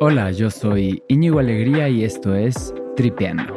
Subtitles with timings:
[0.00, 3.56] Hola, yo soy Íñigo Alegría y esto es Tripeando.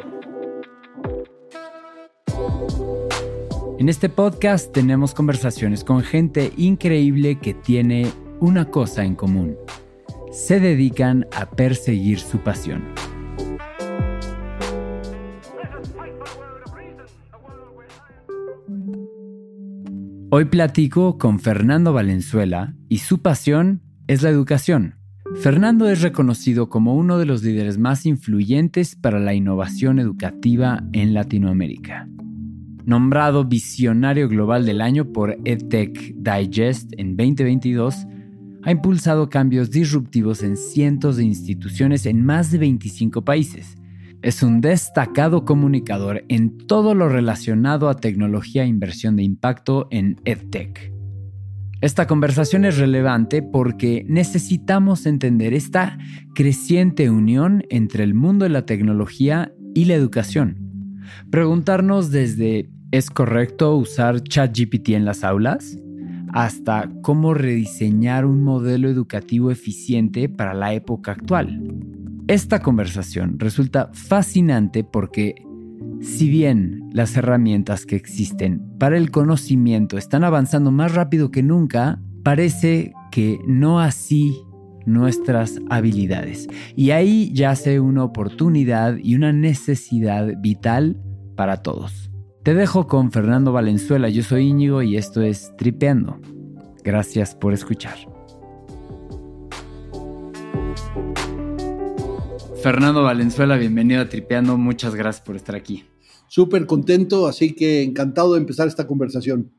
[3.79, 9.57] En este podcast tenemos conversaciones con gente increíble que tiene una cosa en común.
[10.31, 12.83] Se dedican a perseguir su pasión.
[20.37, 24.93] Hoy platico con Fernando Valenzuela y su pasión es la educación.
[25.41, 31.15] Fernando es reconocido como uno de los líderes más influyentes para la innovación educativa en
[31.15, 32.07] Latinoamérica.
[32.85, 38.05] Nombrado Visionario Global del Año por EdTech Digest en 2022,
[38.61, 43.75] ha impulsado cambios disruptivos en cientos de instituciones en más de 25 países.
[44.27, 50.19] Es un destacado comunicador en todo lo relacionado a tecnología e inversión de impacto en
[50.25, 50.91] EdTech.
[51.79, 55.97] Esta conversación es relevante porque necesitamos entender esta
[56.35, 61.05] creciente unión entre el mundo de la tecnología y la educación.
[61.31, 65.77] Preguntarnos desde ¿es correcto usar ChatGPT en las aulas?
[66.33, 71.96] hasta cómo rediseñar un modelo educativo eficiente para la época actual.
[72.27, 75.35] Esta conversación resulta fascinante porque
[76.01, 82.01] si bien las herramientas que existen para el conocimiento están avanzando más rápido que nunca,
[82.23, 84.35] parece que no así
[84.85, 86.47] nuestras habilidades.
[86.75, 90.97] Y ahí yace una oportunidad y una necesidad vital
[91.37, 92.11] para todos.
[92.43, 96.19] Te dejo con Fernando Valenzuela, yo soy Íñigo y esto es Tripeando.
[96.83, 98.16] Gracias por escuchar.
[102.67, 104.57] Fernando Valenzuela, bienvenido a Tripeando.
[104.57, 105.85] Muchas gracias por estar aquí.
[106.27, 109.53] Súper contento, así que encantado de empezar esta conversación.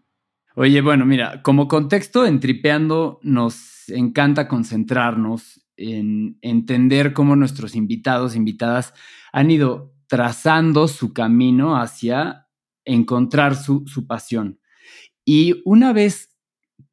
[0.55, 8.37] Oye, bueno, mira, como contexto, en Tripeando nos encanta concentrarnos en entender cómo nuestros invitados,
[8.37, 8.93] invitadas,
[9.33, 12.47] han ido trazando su camino hacia
[12.85, 14.61] encontrar su, su pasión.
[15.25, 16.37] Y una vez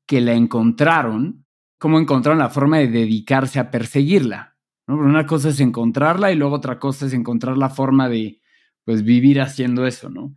[0.06, 1.46] que la encontraron,
[1.78, 4.55] cómo encontraron la forma de dedicarse a perseguirla.
[4.88, 8.40] Una cosa es encontrarla y luego otra cosa es encontrar la forma de,
[8.84, 10.36] pues, vivir haciendo eso, ¿no?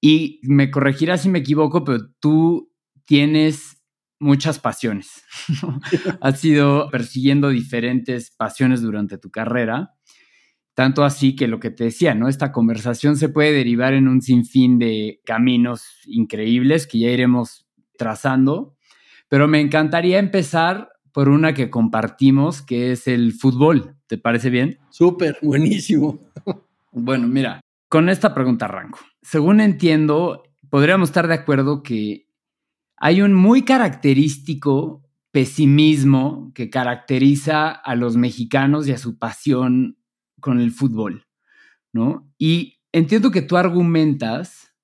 [0.00, 2.72] Y me corregirás si me equivoco, pero tú
[3.06, 3.82] tienes
[4.18, 5.24] muchas pasiones.
[6.20, 9.94] Has ido persiguiendo diferentes pasiones durante tu carrera,
[10.74, 12.28] tanto así que lo que te decía, ¿no?
[12.28, 17.66] Esta conversación se puede derivar en un sinfín de caminos increíbles que ya iremos
[17.98, 18.76] trazando,
[19.28, 23.96] pero me encantaría empezar por una que compartimos, que es el fútbol.
[24.06, 24.78] ¿Te parece bien?
[24.90, 26.18] Súper, buenísimo.
[26.90, 28.98] Bueno, mira, con esta pregunta arranco.
[29.22, 32.26] Según entiendo, podríamos estar de acuerdo que
[32.96, 39.98] hay un muy característico pesimismo que caracteriza a los mexicanos y a su pasión
[40.40, 41.26] con el fútbol,
[41.92, 42.30] ¿no?
[42.36, 44.74] Y entiendo que tú argumentas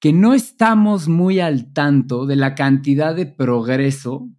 [0.00, 4.30] que no estamos muy al tanto de la cantidad de progreso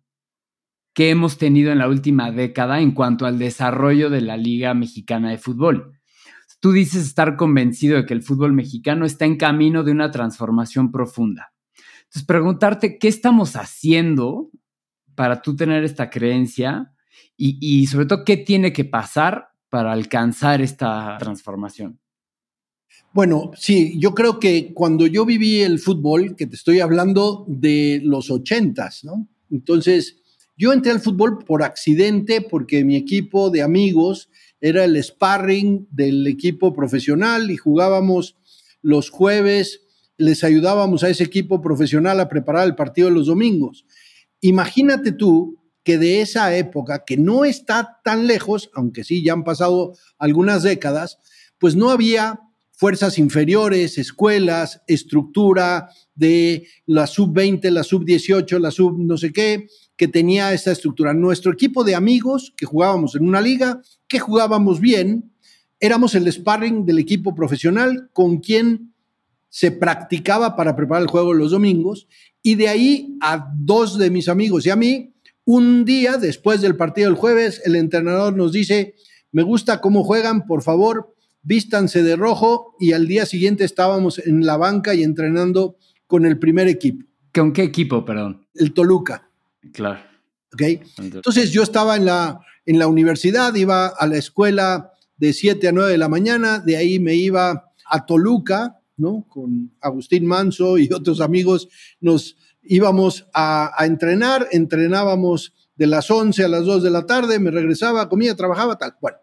[1.00, 5.30] que hemos tenido en la última década en cuanto al desarrollo de la Liga Mexicana
[5.30, 5.94] de Fútbol.
[6.60, 10.92] Tú dices estar convencido de que el fútbol mexicano está en camino de una transformación
[10.92, 11.54] profunda.
[12.00, 14.52] Entonces, preguntarte qué estamos haciendo
[15.16, 16.92] para tú tener esta creencia
[17.38, 21.98] y, y sobre todo qué tiene que pasar para alcanzar esta transformación.
[23.14, 28.02] Bueno, sí, yo creo que cuando yo viví el fútbol, que te estoy hablando de
[28.04, 29.30] los ochentas, ¿no?
[29.50, 30.19] Entonces,
[30.60, 36.28] yo entré al fútbol por accidente porque mi equipo de amigos era el sparring del
[36.28, 38.36] equipo profesional y jugábamos
[38.82, 39.84] los jueves,
[40.18, 43.86] les ayudábamos a ese equipo profesional a preparar el partido de los domingos.
[44.42, 49.46] Imagínate tú que de esa época, que no está tan lejos, aunque sí ya han
[49.46, 51.20] pasado algunas décadas,
[51.58, 52.42] pues no había
[52.74, 59.68] fuerzas inferiores, escuelas, estructura de la sub-20, la sub-18, la sub no sé qué,
[60.00, 61.14] que tenía esa estructura.
[61.14, 65.34] Nuestro equipo de amigos que jugábamos en una liga, que jugábamos bien,
[65.78, 68.94] éramos el sparring del equipo profesional con quien
[69.50, 72.08] se practicaba para preparar el juego los domingos
[72.42, 75.14] y de ahí a dos de mis amigos y a mí,
[75.44, 78.96] un día después del partido del jueves, el entrenador nos dice,
[79.34, 84.46] me gusta cómo juegan, por favor, vístanse de rojo y al día siguiente estábamos en
[84.46, 85.76] la banca y entrenando
[86.08, 87.06] con el primer equipo.
[87.34, 88.48] ¿Con qué equipo, perdón?
[88.54, 89.29] El Toluca.
[89.74, 90.00] Claro.
[90.54, 90.62] ¿Ok?
[90.98, 95.72] Entonces yo estaba en la, en la universidad, iba a la escuela de 7 a
[95.72, 99.26] 9 de la mañana, de ahí me iba a Toluca, ¿no?
[99.28, 101.70] Con Agustín Manso y otros amigos
[102.00, 102.38] nos,
[102.70, 108.08] íbamos a, entrenar, entrenábamos de las 11 a las 2 de la tarde, me regresaba,
[108.08, 108.96] comía, trabajaba, tal.
[109.02, 109.18] Bueno,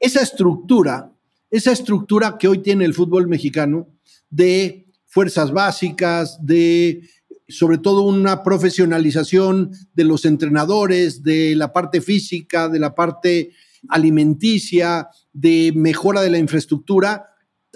[0.00, 1.12] esa estructura,
[1.50, 3.88] esa estructura que hoy tiene el fútbol mexicano
[4.30, 7.06] de fuerzas básicas, de
[7.52, 13.52] sobre todo una profesionalización de los entrenadores, de la parte física, de la parte
[13.88, 17.26] alimenticia, de mejora de la infraestructura,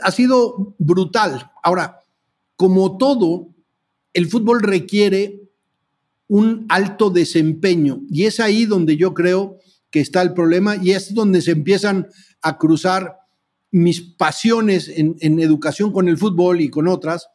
[0.03, 1.51] ha sido brutal.
[1.63, 2.01] Ahora,
[2.57, 3.55] como todo,
[4.13, 5.43] el fútbol requiere
[6.29, 9.59] un alto desempeño y es ahí donde yo creo
[9.91, 12.09] que está el problema y es donde se empiezan
[12.43, 13.19] a cruzar
[13.71, 17.29] mis pasiones en, educación con el fútbol y con otras,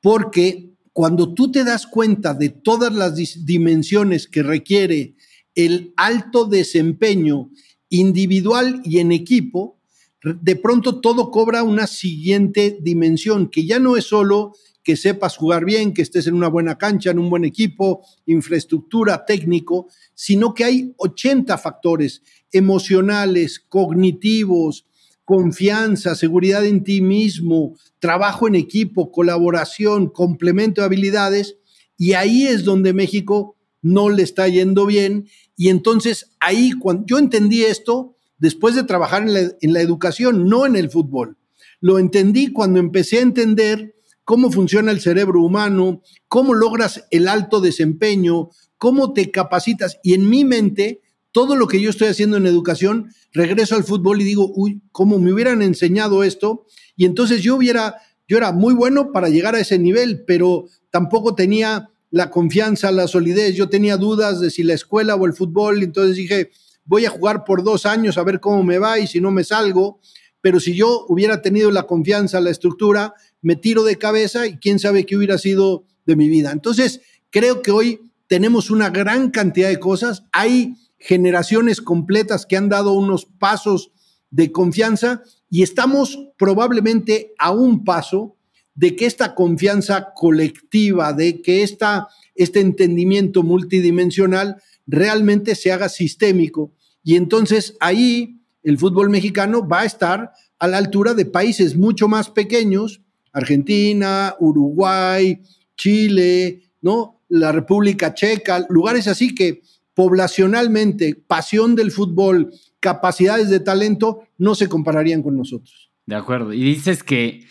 [0.00, 3.14] porque cuando tú te das cuenta de todas las
[3.46, 5.16] dimensiones que requiere
[5.54, 7.50] el alto desempeño
[7.88, 9.78] individual y en equipo,
[10.22, 14.52] de pronto todo cobra una siguiente dimensión, que ya no es solo
[14.82, 19.24] que sepas jugar bien, que estés en una buena cancha, en un buen equipo, infraestructura,
[19.24, 24.86] técnico, sino que hay 80 factores emocionales, cognitivos,
[25.32, 31.56] confianza, seguridad en ti mismo, trabajo en equipo, colaboración, complemento de habilidades,
[31.96, 35.26] y ahí es donde México no le está yendo bien.
[35.56, 40.50] Y entonces ahí, cuando yo entendí esto, después de trabajar en la, en la educación,
[40.50, 41.38] no en el fútbol,
[41.80, 43.94] lo entendí cuando empecé a entender
[44.24, 49.98] cómo funciona el cerebro humano, cómo logras el alto desempeño, cómo te capacitas.
[50.02, 51.00] Y en mi mente,
[51.32, 55.18] todo lo que yo estoy haciendo en educación, regreso al fútbol y digo, uy, cómo
[55.18, 56.66] me hubieran enseñado esto.
[56.94, 57.96] Y entonces yo hubiera,
[58.28, 63.08] yo era muy bueno para llegar a ese nivel, pero tampoco tenía la confianza, la
[63.08, 63.56] solidez.
[63.56, 65.82] Yo tenía dudas de si la escuela o el fútbol.
[65.82, 66.50] Entonces dije,
[66.84, 69.42] voy a jugar por dos años a ver cómo me va y si no me
[69.42, 69.98] salgo.
[70.42, 74.78] Pero si yo hubiera tenido la confianza, la estructura, me tiro de cabeza y quién
[74.78, 76.50] sabe qué hubiera sido de mi vida.
[76.52, 77.00] Entonces,
[77.30, 80.24] creo que hoy tenemos una gran cantidad de cosas.
[80.32, 83.90] Hay generaciones completas que han dado unos pasos
[84.30, 88.36] de confianza y estamos probablemente a un paso
[88.74, 96.72] de que esta confianza colectiva, de que esta, este entendimiento multidimensional realmente se haga sistémico.
[97.04, 102.08] Y entonces ahí el fútbol mexicano va a estar a la altura de países mucho
[102.08, 103.02] más pequeños,
[103.32, 105.42] Argentina, Uruguay,
[105.76, 107.20] Chile, ¿no?
[107.28, 109.62] La República Checa, lugares así que
[109.94, 115.90] poblacionalmente, pasión del fútbol, capacidades de talento, no se compararían con nosotros.
[116.06, 116.52] De acuerdo.
[116.52, 117.46] Y dices que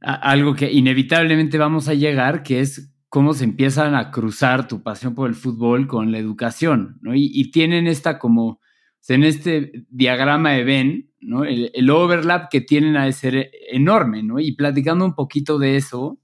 [0.00, 5.14] algo que inevitablemente vamos a llegar, que es cómo se empiezan a cruzar tu pasión
[5.14, 7.12] por el fútbol con la educación, ¿no?
[7.14, 8.60] Y, tienen esta como,
[9.08, 11.44] en este diagrama de Venn, ¿no?
[11.44, 14.38] El, overlap que tienen a ser enorme, ¿no?
[14.38, 16.20] Y platicando un poquito de eso,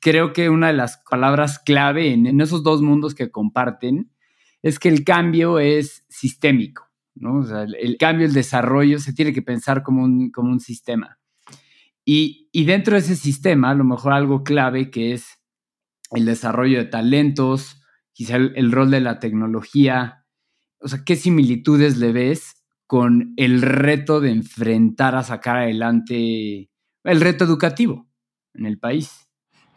[0.00, 4.10] creo que una de las palabras clave en esos dos mundos que comparten
[4.62, 7.38] es que el cambio es sistémico, ¿no?
[7.38, 11.18] O sea, el, cambio, el desarrollo se tiene que pensar como un, como un sistema.
[12.10, 15.38] Y, dentro de ese sistema, a lo mejor algo clave que es
[16.12, 17.82] el desarrollo de talentos,
[18.12, 20.24] quizá el, rol de la tecnología,
[20.80, 26.70] o sea, ¿qué similitudes le ves con el reto de enfrentar a sacar adelante
[27.04, 28.08] el reto educativo
[28.54, 29.27] en el país?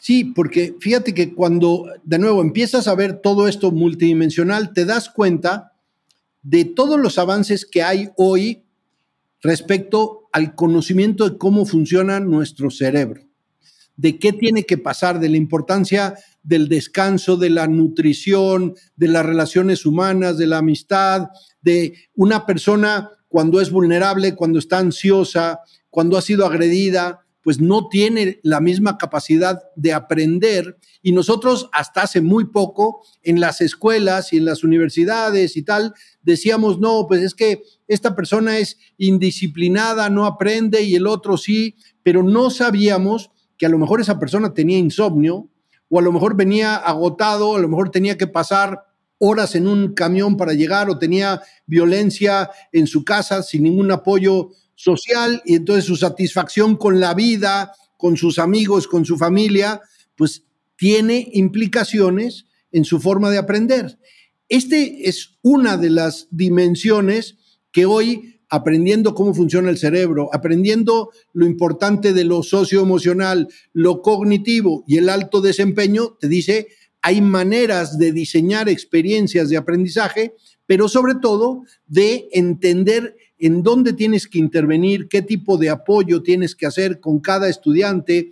[0.03, 5.11] Sí, porque fíjate que cuando de nuevo empiezas a ver todo esto multidimensional, te das
[5.11, 5.73] cuenta
[6.41, 8.63] de todos los avances que hay hoy
[9.43, 13.21] respecto al conocimiento de cómo funciona nuestro cerebro,
[13.95, 19.23] de qué tiene que pasar, de la importancia del descanso, de la nutrición, de las
[19.23, 21.27] relaciones humanas, de la amistad,
[21.61, 25.59] de una persona cuando es vulnerable, cuando está ansiosa,
[25.91, 30.77] cuando ha sido agredida, pues no tiene la misma capacidad de aprender.
[31.01, 35.93] Y nosotros hasta hace muy poco en las escuelas y en las universidades y tal
[36.21, 41.75] decíamos, no, pues es que esta persona es indisciplinada, no aprende y el otro sí,
[42.03, 45.49] pero no sabíamos que a lo mejor esa persona tenía insomnio
[45.89, 48.85] o a lo mejor venía agotado, a lo mejor tenía que pasar
[49.23, 54.49] horas en un camión para llegar o tenía violencia en su casa sin ningún apoyo
[54.81, 59.81] social y entonces su satisfacción con la vida, con sus amigos, con su familia,
[60.15, 60.43] pues
[60.75, 63.99] tiene implicaciones en su forma de aprender.
[64.49, 67.37] Este es una de las dimensiones
[67.71, 74.83] que hoy, aprendiendo cómo funciona el cerebro, aprendiendo lo importante de lo socioemocional, lo cognitivo
[74.87, 76.67] y el alto desempeño, te dice,
[77.01, 80.35] hay maneras de diseñar experiencias de aprendizaje,
[80.65, 86.55] pero sobre todo de entender en dónde tienes que intervenir, qué tipo de apoyo tienes
[86.55, 88.31] que hacer con cada estudiante,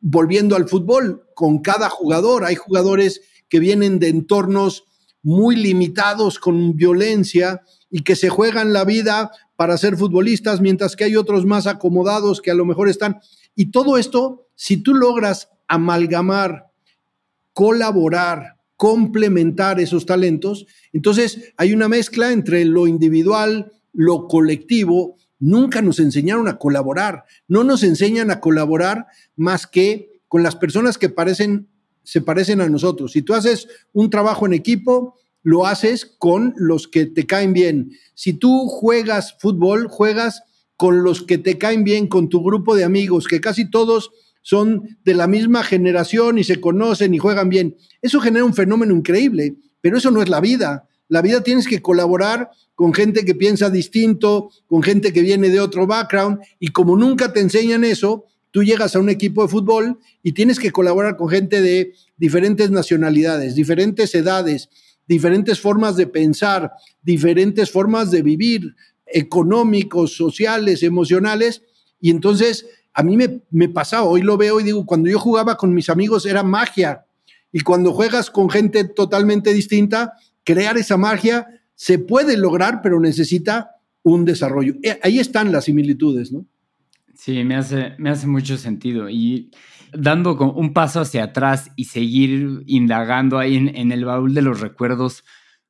[0.00, 2.44] volviendo al fútbol, con cada jugador.
[2.44, 4.84] Hay jugadores que vienen de entornos
[5.22, 11.04] muy limitados con violencia y que se juegan la vida para ser futbolistas, mientras que
[11.04, 13.20] hay otros más acomodados que a lo mejor están.
[13.54, 16.72] Y todo esto, si tú logras amalgamar,
[17.52, 25.16] colaborar, complementar esos talentos, entonces hay una mezcla entre lo individual, lo colectivo.
[25.38, 29.06] Nunca nos enseñaron a colaborar, no nos enseñan a colaborar
[29.36, 31.68] más que con las personas que parecen,
[32.02, 33.12] se parecen a nosotros.
[33.12, 37.92] Si tú haces un trabajo en equipo, lo haces con los que te caen bien.
[38.14, 40.42] Si tú juegas fútbol, juegas
[40.76, 44.10] con los que te caen bien, con tu grupo de amigos, que casi todos
[44.42, 47.76] son de la misma generación y se conocen y juegan bien.
[48.00, 50.88] Eso genera un fenómeno increíble, pero eso no es la vida.
[51.12, 55.60] La vida tienes que colaborar con gente que piensa distinto, con gente que viene de
[55.60, 59.98] otro background, y como nunca te enseñan eso, tú llegas a un equipo de fútbol
[60.22, 64.70] y tienes que colaborar con gente de diferentes nacionalidades, diferentes edades,
[65.06, 71.60] diferentes formas de pensar, diferentes formas de vivir, económicos, sociales, emocionales.
[72.00, 72.64] Y entonces
[72.94, 75.90] a mí me, me pasaba, hoy lo veo y digo, cuando yo jugaba con mis
[75.90, 77.04] amigos era magia.
[77.52, 83.70] Y cuando juegas con gente totalmente distinta, crear esa magia se puede lograr, pero necesita
[84.02, 84.74] un desarrollo.
[84.82, 86.46] Eh, ahí están las similitudes, ¿no?
[87.14, 89.08] Sí, me hace, me hace mucho sentido.
[89.08, 89.50] Y
[89.92, 95.24] dando un paso hacia atrás y seguir indagando ahí en, el baúl de los recuerdos,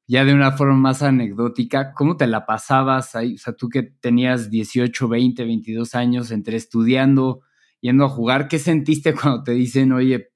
[0.06, 3.14] ya de una forma más anecdótica, ¿cómo te la pasabas?
[3.14, 7.42] O sea, tú que tenías 18, 20, 22 años entre estudiando,
[7.80, 10.31] yendo a jugar, ¿qué sentiste cuando te dicen, oye,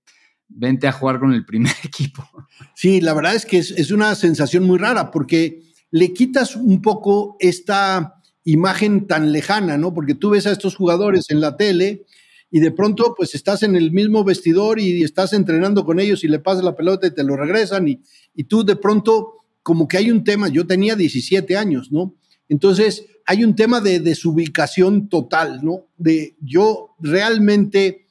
[0.49, 2.25] vente a jugar con el primer equipo?
[2.75, 7.37] Sí, la verdad es que es, una sensación muy rara porque le quitas un poco
[7.41, 9.93] esta imagen tan lejana, ¿no?
[9.93, 12.05] Porque tú ves a estos jugadores en la tele
[12.51, 16.29] y de pronto pues estás en el mismo vestidor y estás entrenando con ellos y
[16.29, 18.01] le pasas la pelota y te lo regresan y,
[18.35, 22.15] y tú de pronto como que hay un tema, yo tenía 17 años, ¿no?
[22.49, 25.89] Entonces hay un tema de desubicación total, ¿no?
[25.97, 28.06] De yo realmente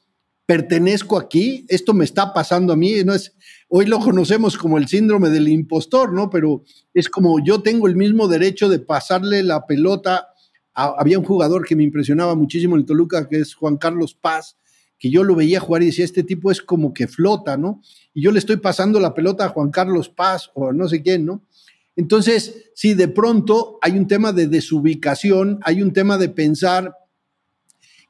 [0.46, 3.34] pertenezco aquí, esto me está pasando a mí, no es,
[3.68, 6.30] hoy lo conocemos como el síndrome del impostor, ¿no?
[6.30, 6.62] Pero
[6.94, 10.28] es como yo tengo el mismo derecho de pasarle la pelota
[10.76, 14.58] había un jugador que me impresionaba muchísimo en Toluca, que es Juan Carlos Paz,
[14.98, 17.80] que yo lo veía jugar y decía, este tipo es como que flota, ¿no?
[18.12, 21.24] Y yo le estoy pasando la pelota a Juan Carlos Paz o no sé quién,
[21.24, 21.42] ¿no?
[21.96, 26.94] Entonces, si de pronto hay un tema de desubicación, hay un tema de pensar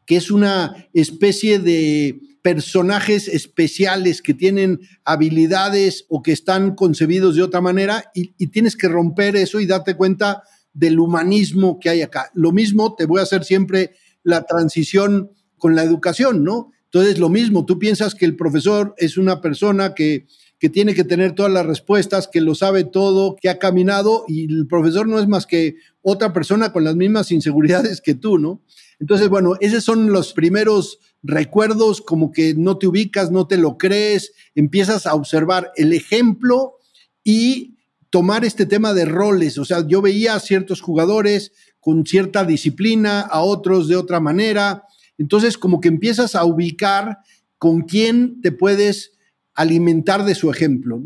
[0.06, 7.42] que es una especie de personajes especiales que tienen habilidades o que están concebidos de
[7.42, 12.30] otra manera y, tienes que romper eso y darte cuenta del humanismo que hay acá.
[12.34, 16.70] Lo mismo, te voy a hacer siempre la transición con la educación, ¿no?
[16.84, 20.28] Entonces, lo mismo, tú piensas que el profesor es una persona que,
[20.60, 24.44] que tiene que tener todas las respuestas, que lo sabe todo, que ha caminado y
[24.44, 28.62] el profesor no es más que otra persona con las mismas inseguridades que tú, ¿no?
[28.98, 33.76] Entonces, bueno, esos son los primeros recuerdos, como que no te ubicas, no te lo
[33.76, 36.76] crees, empiezas a observar el ejemplo
[37.22, 37.76] y
[38.10, 39.58] tomar este tema de roles.
[39.58, 44.84] O sea, yo veía a ciertos jugadores con cierta disciplina, a otros de otra manera.
[45.18, 47.18] Entonces, como que empiezas a ubicar
[47.58, 49.12] con quién te puedes
[49.54, 51.02] alimentar de su ejemplo.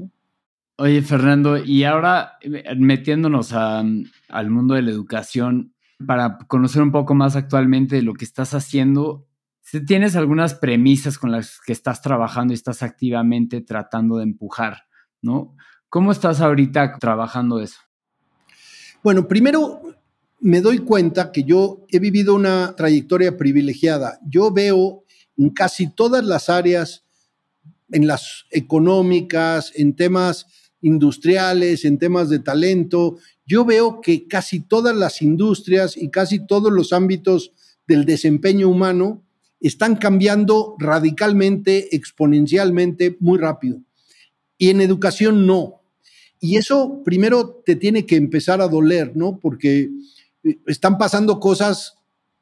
[0.76, 5.74] Oye, Fernando, y ahora eh, metiéndonos al mundo de la educación,
[6.06, 9.26] para conocer un poco más actualmente lo que estás haciendo,
[9.60, 14.84] si tienes algunas premisas con las que estás trabajando y estás activamente tratando de empujar,
[15.22, 15.56] ¿no?
[15.88, 17.78] ¿Cómo estás ahorita trabajando eso?
[19.02, 19.80] Bueno, primero
[20.40, 24.18] me doy cuenta que yo he vivido una trayectoria privilegiada.
[24.26, 25.04] Yo veo
[25.36, 27.04] en casi todas las áreas,
[27.90, 30.46] en las económicas, en temas
[30.80, 33.18] industriales, en temas de talento,
[33.50, 37.50] yo veo que casi todas las industrias y casi todos los ámbitos
[37.84, 39.24] del desempeño humano
[39.60, 43.80] están cambiando radicalmente, exponencialmente, muy rápido.
[44.56, 45.82] Y en educación no.
[46.38, 49.40] Y eso primero te tiene que empezar a doler, ¿no?
[49.40, 49.90] Porque
[50.44, 51.96] eh, están pasando cosas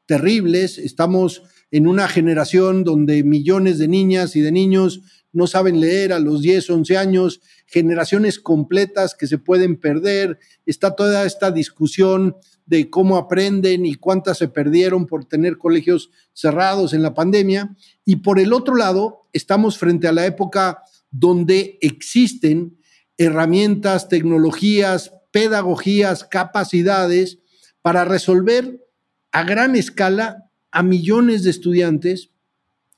[0.05, 6.13] terribles, estamos en una generación donde millones de niñas y de niños no saben leer
[6.13, 12.37] a los 10, 11 años, generaciones completas que se pueden perder, está toda esta discusión
[12.65, 17.77] de cómo aprenden y cuántas se perdieron por tener colegios cerrados en la pandemia.
[18.05, 22.79] Y por el otro lado, estamos frente a la época donde existen
[23.17, 27.39] herramientas, tecnologías, pedagogías, capacidades
[27.83, 28.87] para resolver
[29.33, 32.31] a gran escala a millones de estudiantes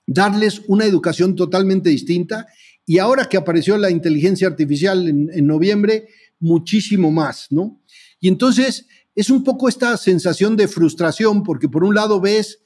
[0.07, 2.49] darles una educación totalmente distinta
[2.85, 6.09] y ahora que apareció la inteligencia artificial en, noviembre,
[6.41, 7.81] muchísimo más, ¿no?
[8.19, 12.59] Y entonces es un poco esta sensación de frustración porque por un lado ves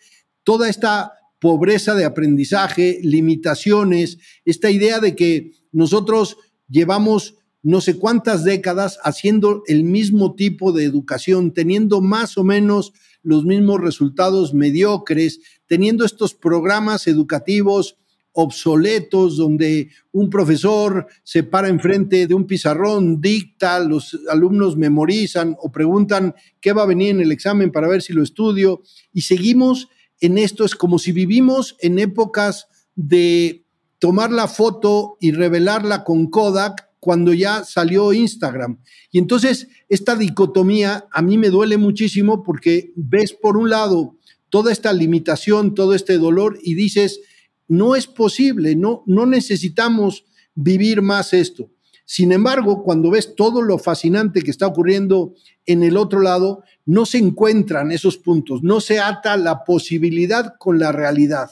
[0.42, 8.44] toda esta pobreza de aprendizaje, limitaciones, esta idea de que nosotros llevamos no sé cuántas
[8.44, 12.92] décadas haciendo el mismo tipo de educación, teniendo más o menos
[13.24, 17.96] los mismos resultados mediocres, teniendo estos programas educativos
[18.36, 25.70] obsoletos donde un profesor se para enfrente de un pizarrón, dicta, los alumnos memorizan o
[25.70, 29.88] preguntan qué va a venir en el examen para ver si lo estudio y seguimos
[30.20, 32.66] en esto, es como si vivimos en épocas
[32.96, 33.64] de
[33.98, 38.78] tomar la foto y revelarla con Kodak cuando ya salió Instagram.
[39.10, 44.16] Y entonces esta dicotomía a mí me duele muchísimo porque ves por un lado
[44.48, 47.20] toda esta limitación, todo este dolor y dices,
[47.68, 51.70] no es posible, no, no necesitamos vivir más esto.
[52.06, 55.34] Sin embargo, cuando ves todo lo fascinante que está ocurriendo
[55.66, 60.78] en el otro lado, no se encuentran esos puntos, no se ata la posibilidad con
[60.78, 61.50] la realidad.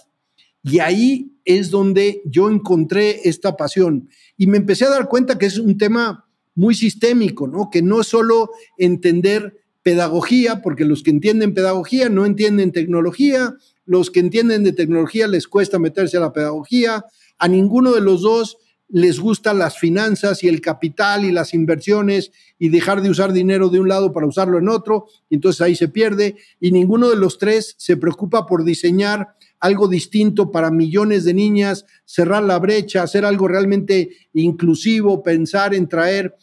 [0.62, 5.46] Y ahí es donde yo encontré esta pasión y me empecé a dar cuenta que
[5.46, 7.68] es un tema muy sistémico, ¿no?
[7.70, 13.54] Que no es solo entender pedagogía, porque los que entienden pedagogía no entienden tecnología,
[13.84, 17.04] los que entienden de tecnología les cuesta meterse a la pedagogía,
[17.38, 22.30] a ninguno de los dos les gustan las finanzas y el capital y las inversiones
[22.58, 25.74] y dejar de usar dinero de un lado para usarlo en otro, y entonces ahí
[25.74, 31.24] se pierde, y ninguno de los tres se preocupa por diseñar algo distinto para millones
[31.24, 36.34] de niñas, cerrar la brecha, hacer algo realmente inclusivo, pensar en traer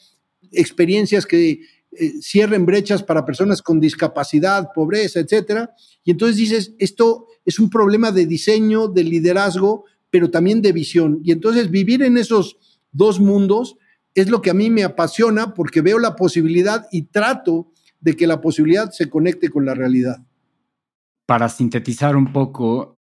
[0.53, 1.59] experiencias que
[1.91, 5.75] eh, cierren brechas para personas con discapacidad, pobreza, etcétera.
[6.05, 11.19] Y entonces dices, esto es un problema de diseño, de liderazgo, pero también de visión.
[11.21, 12.57] Y entonces vivir en esos
[12.93, 13.75] dos mundos
[14.15, 18.27] es lo que a mí me apasiona porque veo la posibilidad y trato de que
[18.27, 20.23] la posibilidad se conecte con la realidad.
[21.25, 22.98] Para sintetizar un poco,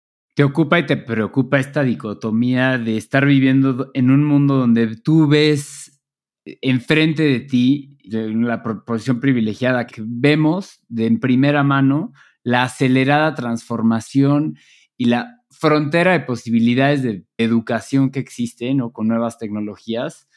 [0.41, 5.27] te ocupa y te preocupa esta dicotomía de estar viviendo en un mundo donde tú
[5.27, 6.01] ves
[6.61, 14.57] enfrente de ti la posición privilegiada que vemos de en primera mano la acelerada transformación
[14.97, 18.91] y la frontera de posibilidades de educación que existe, ¿no?
[18.91, 20.27] Con nuevas tecnologías,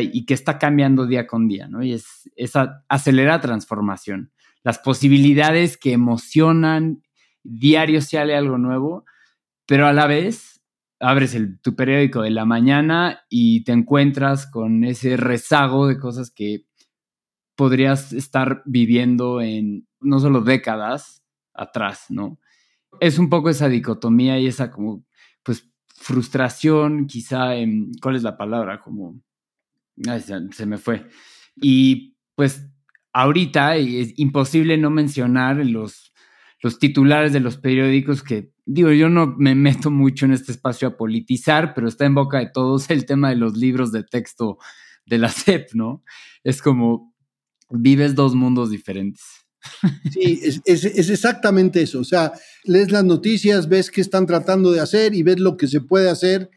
[0.00, 1.82] y que está cambiando día con día, ¿no?
[1.82, 4.32] Y es esa acelerada transformación.
[4.64, 7.02] Las posibilidades que emocionan,
[7.42, 9.04] diario sale algo nuevo,
[9.70, 10.60] pero a la vez
[10.98, 16.32] abres el, tu periódico de la mañana y te encuentras con ese rezago de cosas
[16.32, 16.66] que
[17.54, 21.22] podrías estar viviendo en no solo décadas
[21.54, 22.40] atrás, ¿no?
[22.98, 25.04] es un poco esa dicotomía y esa como,
[25.44, 28.80] pues, frustración, quizá, en, ¿cuál es la palabra?
[28.80, 29.20] Como,
[30.50, 31.06] se, me fue.
[31.54, 32.68] Y pues
[33.12, 36.12] ahorita es imposible no mencionar los,
[36.60, 40.86] los titulares de los periódicos que, digo, yo no me meto mucho en este espacio
[40.86, 44.58] a politizar, pero está en boca de todos el tema de los libros de texto
[45.06, 46.04] de la SEP, ¿no?
[46.44, 47.12] Es como,
[47.68, 49.22] vives dos mundos diferentes.
[50.12, 51.98] Sí, es, exactamente eso.
[51.98, 52.32] O sea,
[52.64, 56.08] lees las noticias, ves qué están tratando de hacer y ves lo que se puede
[56.08, 56.50] hacer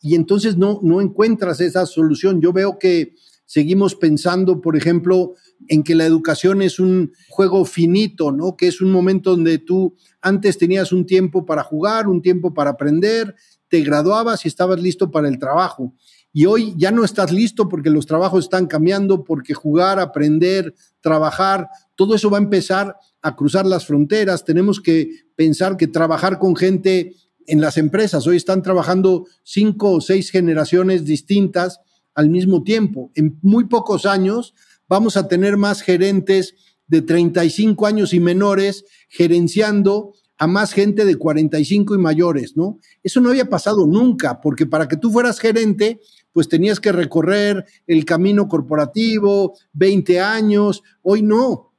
[0.00, 2.40] y entonces no, no encuentras esa solución.
[2.40, 5.34] Yo veo que seguimos pensando, por ejemplo,
[5.68, 8.56] en que la educación es un juego finito, ¿no?
[8.56, 12.70] Que es un momento donde tú antes tenías un tiempo para jugar, un tiempo para
[12.70, 13.36] aprender,
[13.68, 15.94] te graduabas y estabas listo para el trabajo.
[16.32, 21.68] Y hoy ya no estás listo porque los trabajos están cambiando, porque jugar, aprender, trabajar,
[21.94, 24.44] todo eso va a empezar a cruzar las fronteras.
[24.44, 27.14] Tenemos que pensar que trabajar con gente
[27.46, 31.78] en las empresas, hoy están trabajando cinco o seis generaciones distintas
[32.14, 33.12] al mismo tiempo.
[33.14, 34.54] En muy pocos años
[34.88, 36.56] vamos a tener más gerentes
[36.86, 42.78] de 35 años y menores gerenciando a más gente de 45 y mayores, ¿no?
[43.02, 46.00] Eso no había pasado nunca, porque para que tú fueras gerente,
[46.32, 51.72] pues tenías que recorrer el camino corporativo, 20 años, hoy no.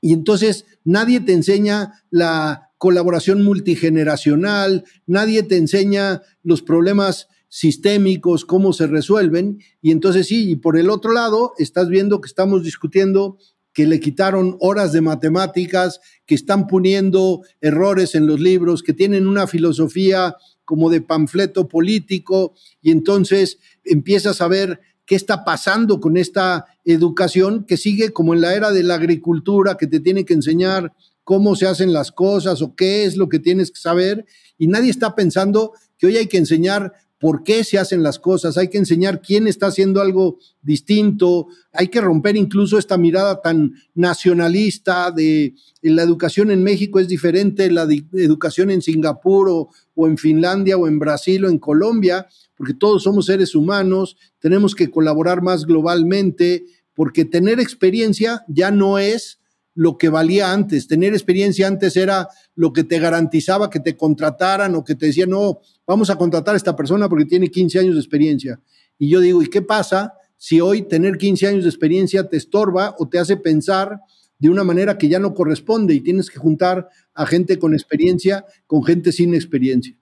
[0.00, 8.72] Y entonces nadie te enseña la colaboración multigeneracional, nadie te enseña los problemas sistémicos, cómo
[8.72, 9.60] se resuelven.
[9.80, 13.38] Y entonces sí, y por el otro lado, estás viendo que estamos discutiendo
[13.72, 19.26] que le quitaron horas de matemáticas, que están poniendo errores en los libros, que tienen
[19.26, 26.16] una filosofía como de panfleto político, y entonces empiezas a ver qué está pasando con
[26.16, 30.34] esta educación que sigue como en la era de la agricultura, que te tiene que
[30.34, 30.92] enseñar
[31.24, 34.26] cómo se hacen las cosas o qué es lo que tienes que saber,
[34.58, 38.58] y nadie está pensando que hoy hay que enseñar por qué se hacen las cosas,
[38.58, 43.74] hay que enseñar quién está haciendo algo distinto, hay que romper incluso esta mirada tan
[43.94, 50.76] nacionalista de la educación en México es diferente, la educación en Singapur o en Finlandia
[50.76, 55.64] o en Brasil o en Colombia, porque todos somos seres humanos, tenemos que colaborar más
[55.64, 59.38] globalmente, porque tener experiencia ya no es
[59.74, 60.86] lo que valía antes.
[60.86, 65.30] Tener experiencia antes era lo que te garantizaba que te contrataran o que te decían,
[65.30, 68.60] no, vamos a contratar a esta persona porque tiene 15 años de experiencia.
[68.98, 72.94] Y yo digo, ¿y qué pasa si hoy tener 15 años de experiencia te estorba
[72.98, 74.00] o te hace pensar
[74.38, 78.44] de una manera que ya no corresponde y tienes que juntar a gente con experiencia
[78.66, 79.96] con gente sin experiencia?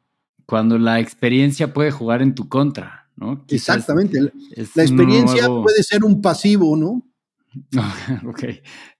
[0.47, 3.45] Cuando la experiencia puede jugar en tu contra, ¿no?
[3.49, 4.19] Exactamente.
[4.21, 7.10] la experiencia puede ser un pasivo, ¿no?
[8.27, 8.45] ok,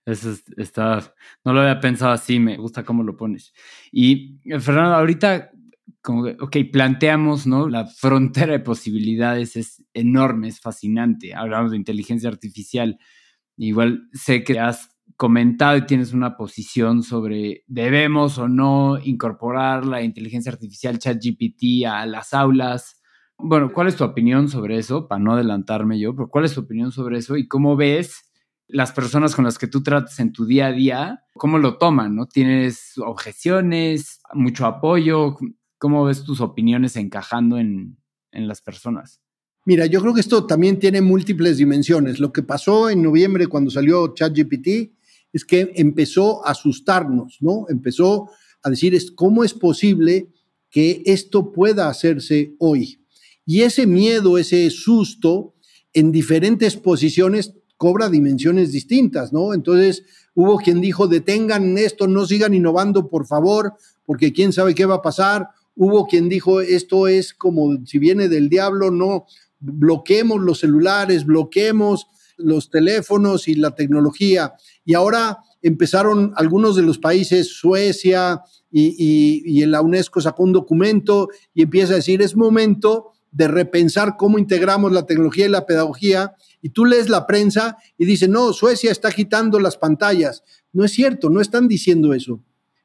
[0.05, 3.53] eso está, no lo había pensado así, me gusta cómo lo pones.
[3.93, 5.51] Y Fernando, ahorita,
[6.03, 7.69] como, ok, planteamos, ¿no?
[7.69, 11.35] La frontera de posibilidades es enorme, es fascinante.
[11.35, 12.99] Hablamos de inteligencia artificial.
[13.57, 20.03] Igual sé que has comentado y tienes una posición sobre debemos o no incorporar la
[20.03, 23.03] inteligencia artificial ChatGPT a las aulas.
[23.37, 25.09] Bueno, ¿cuál es tu opinión sobre eso?
[25.09, 28.30] Para no adelantarme yo, pero ¿cuál es tu opinión sobre eso y cómo ves
[28.73, 32.15] las personas con las que tú tratas en tu día a día, ¿cómo lo toman?
[32.17, 32.27] ¿No?
[32.27, 35.37] ¿Tienes objeciones, mucho apoyo?
[35.79, 37.99] ¿Cómo ves tus opiniones encajando en,
[38.33, 39.21] en las personas?
[39.67, 42.19] Mira, yo creo que esto también tiene múltiples dimensiones.
[42.19, 44.93] Lo que pasó en noviembre cuando salió ChatGPT
[45.33, 47.67] es que empezó a asustarnos, ¿no?
[47.69, 48.31] Empezó
[48.63, 50.29] a decir, ¿cómo es posible
[50.71, 53.05] que esto pueda hacerse hoy?
[53.45, 55.55] Y ese miedo, ese susto
[55.93, 59.55] en diferentes posiciones cobra dimensiones distintas, ¿no?
[59.55, 63.73] Entonces hubo quien dijo, detengan esto, no sigan innovando, por favor,
[64.05, 65.49] porque quién sabe qué va a pasar.
[65.75, 69.25] Hubo quien dijo, esto es como si viene del diablo, no,
[69.61, 74.53] bloqueemos los celulares, bloqueemos los teléfonos y la tecnología.
[74.85, 81.31] Y ahora empezaron algunos de los países, Suecia y, y, la UNESCO sacó un documento
[81.55, 86.35] y empieza a decir, es momento de repensar cómo integramos la tecnología y la pedagogía
[86.63, 90.43] y tú lees la prensa y dice, no, Suecia está agitando las pantallas.
[90.73, 92.41] No es cierto, no están diciendo eso.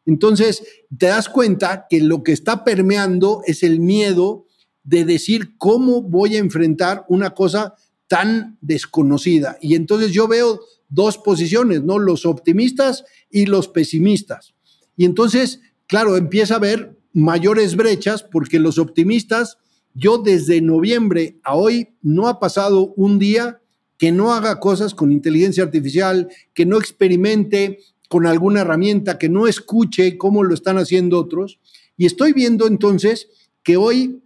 [0.05, 0.63] Entonces,
[0.97, 4.45] te das cuenta que lo que está permeando es el miedo
[4.83, 7.73] de decir cómo voy a enfrentar una cosa
[8.07, 9.57] tan desconocida.
[9.61, 11.97] Y entonces yo veo dos posiciones, ¿no?
[11.97, 14.53] Los optimistas y los pesimistas.
[14.95, 19.57] Y entonces, claro, empieza a haber mayores brechas porque los optimistas,
[19.95, 23.61] yo desde noviembre a hoy no ha pasado un día
[23.97, 27.79] que no haga cosas con inteligencia artificial, que no experimente
[28.09, 31.59] con alguna herramienta, que no escuche cómo lo están haciendo otros.
[31.95, 33.29] Y estoy viendo entonces
[33.63, 34.21] que hoy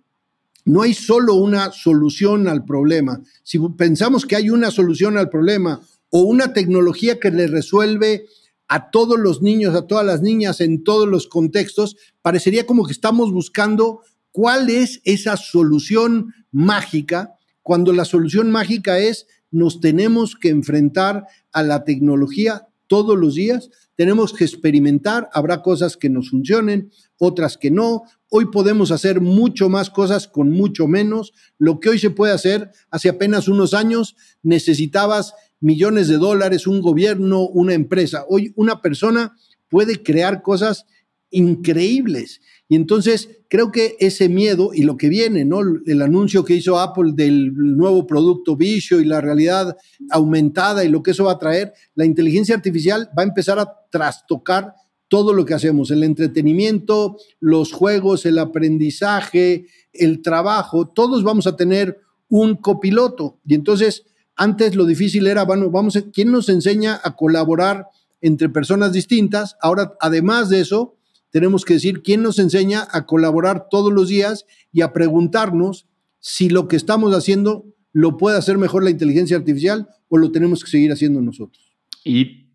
[0.65, 3.21] no hay solo una solución al problema.
[3.43, 8.25] Si pensamos que hay una solución al problema o una tecnología que le resuelve
[8.67, 12.91] a todos los niños, a todas las niñas en todos los contextos, parecería como que
[12.91, 20.49] estamos buscando cuál es esa solución mágica, cuando la solución mágica es nos tenemos que
[20.49, 26.91] enfrentar a la tecnología todos los días, tenemos que experimentar, habrá cosas que nos funcionen,
[27.17, 28.03] otras que no.
[28.29, 31.33] Hoy podemos hacer mucho más cosas con mucho menos.
[31.57, 36.81] Lo que hoy se puede hacer, hace apenas unos años necesitabas millones de dólares, un
[36.81, 38.25] gobierno, una empresa.
[38.27, 39.35] Hoy una persona
[39.67, 40.85] puede crear cosas
[41.29, 42.41] increíbles.
[42.71, 45.62] Y entonces creo que ese miedo y lo que viene, ¿no?
[45.88, 49.75] El anuncio que hizo Apple del nuevo producto Vicio y la realidad
[50.12, 53.73] aumentada y lo que eso va a traer, la inteligencia artificial va a empezar a
[53.89, 54.75] trastocar
[55.08, 61.55] todo lo que hacemos, el entretenimiento, los juegos, el aprendizaje, el trabajo, todos vamos a
[61.55, 63.39] tener un copiloto.
[63.47, 64.05] Y entonces,
[64.36, 67.88] antes lo difícil era, bueno, vamos, a, ¿quién nos enseña a colaborar
[68.21, 69.58] entre personas distintas?
[69.60, 70.98] Ahora, además de eso,
[71.31, 75.87] tenemos que decir quién nos enseña a colaborar todos los días y a preguntarnos
[76.19, 80.63] si lo que estamos haciendo lo puede hacer mejor la inteligencia artificial o lo tenemos
[80.63, 81.75] que seguir haciendo nosotros.
[82.03, 82.49] Y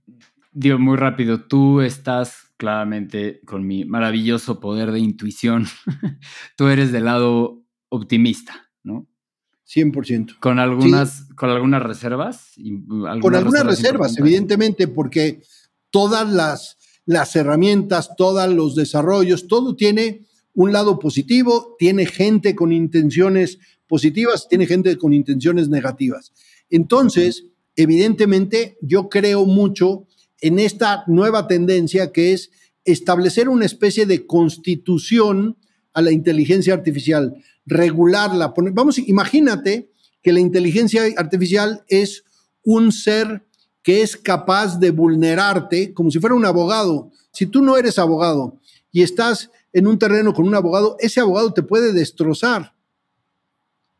[0.52, 5.66] digo muy rápido, tú estás claramente con mi maravilloso poder de intuición,
[6.56, 9.08] tú eres del lado optimista, ¿no?
[9.66, 10.38] 100%.
[10.40, 12.52] ¿Con algunas, ¿con algunas reservas?
[12.88, 15.42] con algunas reservas evidentemente, porque
[15.90, 16.76] todas las
[17.07, 24.49] las herramientas, todos los desarrollos, todo tiene un lado positivo, tiene gente con intenciones positivas,
[24.49, 26.33] tiene gente con intenciones negativas.
[26.71, 30.07] Entonces, evidentemente, yo creo mucho
[30.40, 32.51] en esta nueva tendencia que es
[32.85, 35.57] establecer una especie de constitución
[35.93, 37.35] a la inteligencia artificial,
[37.67, 38.53] regularla.
[38.73, 39.90] Vamos, imagínate
[40.23, 42.25] que la inteligencia artificial es
[42.62, 43.43] un ser
[43.85, 47.12] que es capaz de vulnerarte como si fuera un abogado.
[47.31, 48.59] Si tú no eres abogado
[48.90, 52.75] y estás en un terreno con un abogado, ese abogado te puede destrozar.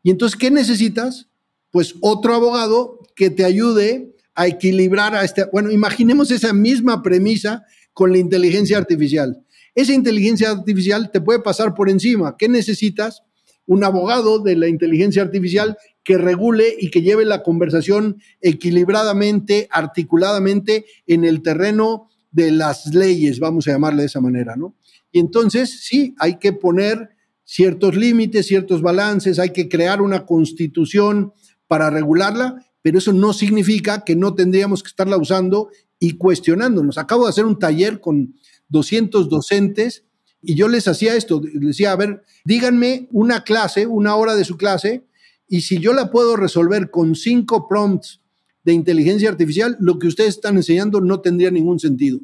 [0.01, 1.27] Y entonces, ¿qué necesitas?
[1.69, 5.45] Pues otro abogado que te ayude a equilibrar a este.
[5.53, 9.45] Bueno, imaginemos esa misma premisa con la inteligencia artificial.
[9.75, 12.37] Esa inteligencia artificial te puede pasar por encima.
[12.37, 13.21] ¿Qué necesitas?
[13.67, 20.85] Un abogado de la inteligencia artificial que regule y que lleve la conversación equilibradamente, articuladamente
[21.07, 24.75] en el terreno de las leyes, vamos a llamarle de esa manera, ¿no?
[25.11, 27.09] Y entonces, sí, hay que poner
[27.43, 31.33] ciertos límites, ciertos balances, hay que crear una constitución
[31.67, 36.99] para regularla, pero eso no significa que no tendríamos que estarla usando y cuestionándonos.
[36.99, 38.35] Acabo de hacer un taller con
[38.69, 40.05] 200 docentes
[40.41, 44.45] y yo les hacía esto, les decía, a ver, díganme una clase, una hora de
[44.45, 45.07] su clase,
[45.47, 48.21] y si yo la puedo resolver con cinco prompts
[48.63, 52.19] de inteligencia artificial, lo que ustedes están enseñando no tendría ningún sentido.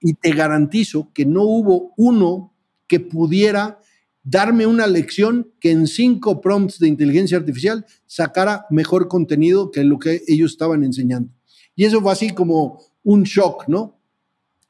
[0.00, 2.54] Y te garantizo que no hubo uno
[2.88, 3.80] que pudiera
[4.22, 9.98] darme una lección que en cinco prompts de inteligencia artificial sacara mejor contenido que lo
[9.98, 11.32] que ellos estaban enseñando.
[11.76, 13.98] Y eso fue así como un shock, ¿no?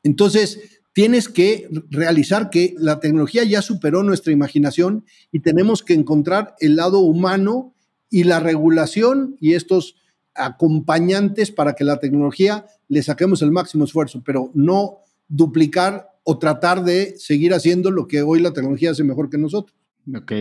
[0.03, 6.55] Entonces, tienes que realizar que la tecnología ya superó nuestra imaginación y tenemos que encontrar
[6.61, 7.75] el lado humano
[8.11, 9.97] y la regulación y estos
[10.35, 14.99] acompañantes para que la tecnología le saquemos el máximo esfuerzo, pero no
[15.29, 19.77] duplicar o tratar de seguir haciendo lo que hoy la tecnología hace mejor que nosotros.
[20.15, 20.33] Ok.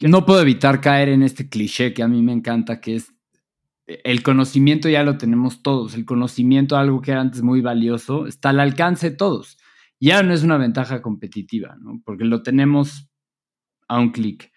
[0.00, 3.12] No puedo evitar caer en este cliché que a mí me encanta, que es
[3.86, 5.94] el conocimiento ya lo tenemos todos.
[5.94, 9.58] El conocimiento, algo que era antes muy valioso, está al alcance de todos.
[10.00, 12.00] Ya no es una ventaja competitiva, ¿no?
[12.04, 13.08] Porque lo tenemos
[13.88, 14.52] a un clic.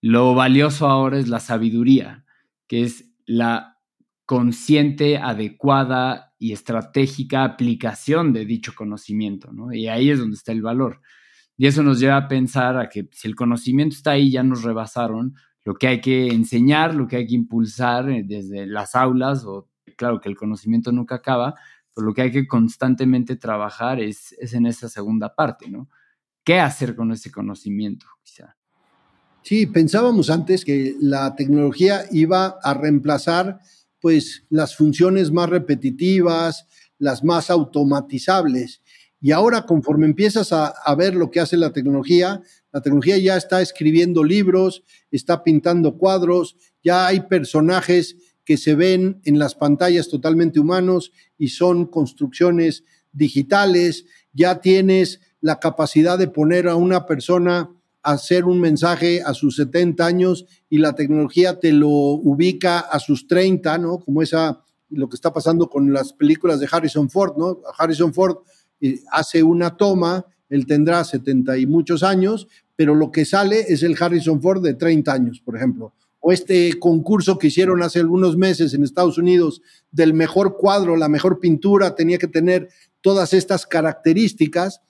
[0.00, 2.24] Lo valioso ahora es la sabiduría,
[2.68, 3.78] que es la
[4.26, 9.72] consciente, adecuada y estratégica aplicación de dicho conocimiento, ¿no?
[9.72, 11.00] Y ahí es donde está el valor.
[11.56, 14.62] Y eso nos lleva a pensar a que si el conocimiento está ahí, ya nos
[14.62, 19.44] rebasaron, lo que hay que enseñar, lo que hay que impulsar eh, desde las aulas,
[19.44, 21.54] o claro que el conocimiento nunca acaba,
[22.02, 25.88] lo que hay que constantemente trabajar es, es en esa segunda parte, ¿no?
[26.44, 28.56] ¿Qué hacer con ese conocimiento, quizá?
[29.42, 33.60] Sí, pensábamos antes que la tecnología iba a reemplazar
[34.00, 36.66] pues las funciones más repetitivas,
[36.98, 38.82] las más automatizables.
[39.20, 42.40] Y ahora, conforme empiezas a, ver lo que hace la tecnología,
[42.72, 49.20] la tecnología ya está escribiendo libros, está pintando cuadros, ya hay personajes que se ven
[49.24, 56.68] en las pantallas totalmente humanos y son construcciones digitales, ya tienes la capacidad de poner
[56.68, 57.70] a una persona
[58.02, 63.00] a hacer un mensaje a sus 70 años y la tecnología te lo ubica a
[63.00, 63.98] sus 30, ¿no?
[63.98, 67.58] Como esa, lo que está pasando con las películas de Harrison Ford, ¿no?
[67.76, 68.38] Harrison Ford
[68.80, 73.82] eh, hace una toma, él tendrá 70 y muchos años, pero lo que sale es
[73.82, 75.92] el Harrison Ford de 30 años, por ejemplo.
[76.20, 81.08] O este concurso que hicieron hace algunos meses en Estados Unidos del mejor cuadro, la
[81.08, 82.68] mejor pintura, tenía que tener
[83.00, 84.80] todas estas características.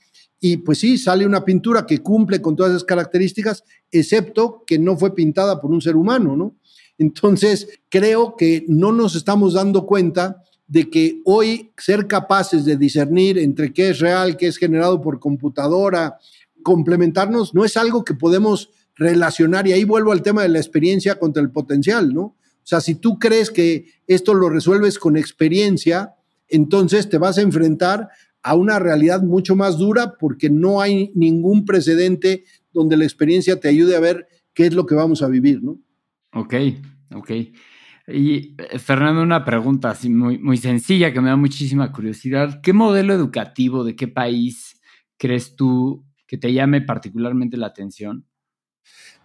[0.40, 4.96] Y pues sí, sale una pintura que cumple con todas esas características, excepto que no
[4.96, 6.56] fue pintada por un ser humano, ¿no?
[6.98, 13.38] Entonces, creo que no nos estamos dando cuenta de que hoy ser capaces de discernir
[13.38, 16.18] entre qué es real, qué es generado por computadora,
[16.62, 21.18] complementarnos, no es algo que podemos relacionar, y ahí vuelvo al tema de la experiencia
[21.18, 22.22] contra el potencial, ¿no?
[22.22, 26.14] O sea, si tú crees que esto lo resuelves con experiencia,
[26.48, 28.08] entonces te vas a enfrentar
[28.42, 33.68] a una realidad mucho más dura porque no hay ningún precedente donde la experiencia te
[33.68, 35.78] ayude a ver qué es lo que vamos a vivir, ¿no?
[36.32, 36.54] Ok,
[37.14, 37.30] ok.
[38.08, 42.60] Y eh, Fernando, una pregunta así muy, muy sencilla que me da muchísima curiosidad.
[42.62, 44.80] ¿Qué modelo educativo de qué país
[45.16, 48.26] crees tú que te llame particularmente la atención?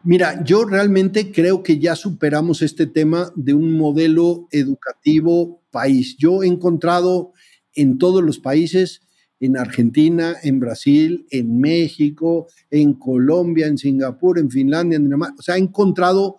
[0.04, 6.15] Mira, yo realmente creo que ya superamos este tema de un modelo educativo país.
[6.17, 7.34] Yo he encontrado
[7.76, 9.02] en todos los países,
[9.39, 15.41] en Argentina, en Brasil, en México, en Colombia, en Singapur, en Finlandia, en Dinamarca, o
[15.41, 16.38] sea, he encontrado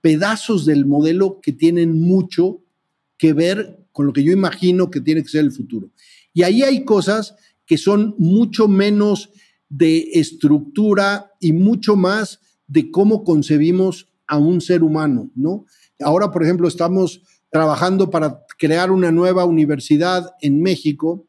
[0.00, 2.62] pedazos del modelo que tienen mucho
[3.16, 5.90] que ver con lo que yo imagino que tiene que ser el futuro.
[6.32, 9.30] Y ahí hay cosas que son mucho menos
[9.76, 15.66] de estructura y mucho más de cómo concebimos a un ser humano, ¿no?
[16.00, 21.26] Ahora, por ejemplo, estamos trabajando para crear una nueva universidad en México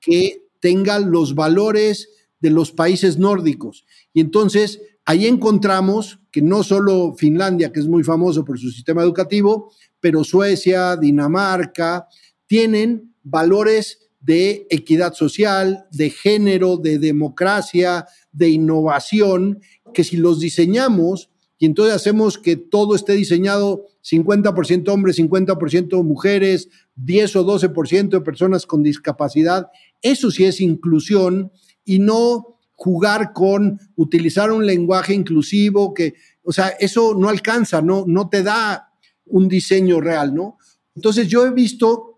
[0.00, 2.08] que tenga los valores
[2.40, 3.84] de los países nórdicos.
[4.12, 9.02] Y entonces ahí encontramos que no solo Finlandia, que es muy famoso por su sistema
[9.02, 12.08] educativo, pero Suecia, Dinamarca,
[12.46, 19.60] tienen valores de equidad social, de género, de democracia, de innovación,
[19.92, 26.68] que si los diseñamos y entonces hacemos que todo esté diseñado 50% hombres, 50% mujeres,
[26.96, 29.68] 10 o 12% de personas con discapacidad,
[30.02, 31.52] eso sí es inclusión
[31.84, 38.04] y no jugar con utilizar un lenguaje inclusivo que, o sea, eso no alcanza, no,
[38.06, 38.90] no te da
[39.26, 40.58] un diseño real, ¿no?
[40.94, 42.13] Entonces yo he visto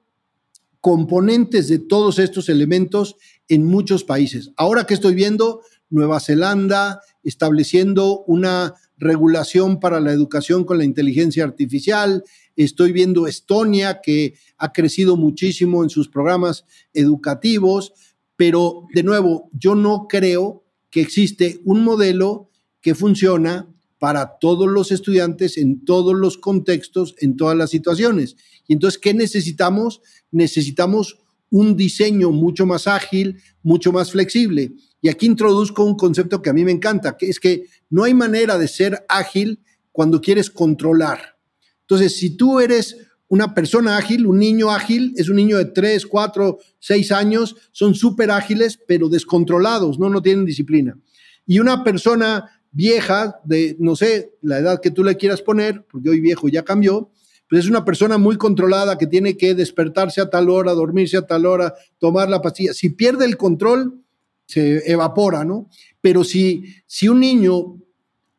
[0.87, 3.16] componentes de todos estos elementos
[3.49, 4.53] en muchos países.
[4.57, 11.42] Ahora que estoy viendo Nueva Zelanda estableciendo una regulación para la educación con la inteligencia
[11.42, 12.22] artificial,
[12.55, 17.92] estoy viendo Estonia que ha crecido muchísimo en sus programas educativos,
[18.37, 22.49] pero de nuevo, yo no creo que existe un modelo
[22.81, 23.75] que funciona
[24.07, 28.37] para todos los estudiantes en todos los contextos, en todas las situaciones.
[28.69, 30.01] Y entonces, ¿qué necesitamos?
[30.31, 31.19] Necesitamos
[31.51, 34.75] un diseño mucho más ágil, mucho más flexible.
[35.01, 38.14] Y aquí introduzco un concepto que a mí me encanta, que es que no hay
[38.14, 39.59] manera de ser ágil
[39.90, 41.37] cuando quieres controlar.
[41.81, 46.07] Entonces, si tú eres una persona ágil, un niño ágil, es un niño de 3,
[46.07, 50.09] 4, 6 años, son súper ágiles, pero descontrolados, ¿no?
[50.11, 50.97] no tienen disciplina.
[51.45, 56.11] Y una persona vieja, de, no sé, la edad que tú le quieras poner, porque
[56.11, 57.11] hoy viejo ya cambió,
[57.49, 61.27] pues es una persona muy controlada que tiene que despertarse a tal hora, dormirse a
[61.27, 62.75] tal hora, tomar la pastilla.
[62.75, 64.03] Si pierde el control,
[64.47, 65.71] se evapora, ¿no?
[66.03, 67.81] Pero si, si un niño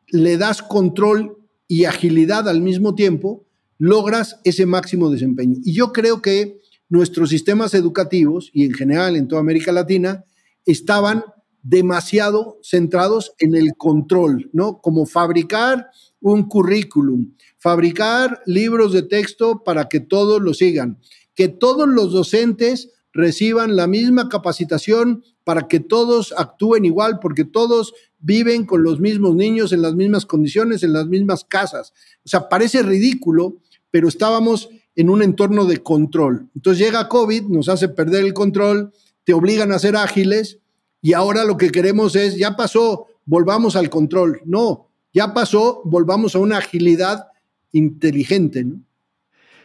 [0.06, 3.44] le das control y agilidad al mismo tiempo,
[3.78, 5.56] logras ese máximo desempeño.
[5.64, 10.24] Y yo creo que nuestros sistemas educativos, y en general en toda América Latina,
[10.64, 11.24] estaban
[11.68, 14.80] demasiado centrados en el control, ¿no?
[14.80, 20.98] Como fabricar un currículum, fabricar libros de texto para que todos lo sigan,
[21.34, 27.92] que todos los docentes reciban la misma capacitación para que todos actúen igual, porque todos
[28.18, 31.92] viven con los mismos niños en las mismas condiciones, en las mismas casas.
[32.24, 33.58] O sea, parece ridículo,
[33.90, 36.48] pero estábamos en un entorno de control.
[36.54, 38.90] Entonces llega COVID, nos hace perder el control,
[39.24, 40.60] te obligan a ser ágiles
[41.00, 44.40] y ahora lo que queremos es, ya pasó, volvamos al control.
[44.44, 47.28] No, ya pasó, volvamos a una agilidad
[47.72, 48.64] inteligente.
[48.64, 48.80] ¿no?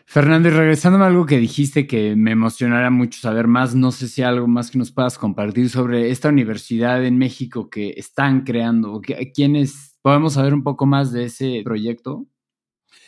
[0.06, 4.08] Fernando, y regresando a algo que dijiste que me emocionará mucho saber más, no sé
[4.08, 8.43] si hay algo más que nos puedas compartir sobre esta universidad en México que están
[8.43, 9.02] creando.
[9.34, 12.28] ¿Quiénes podemos saber un poco más de ese proyecto?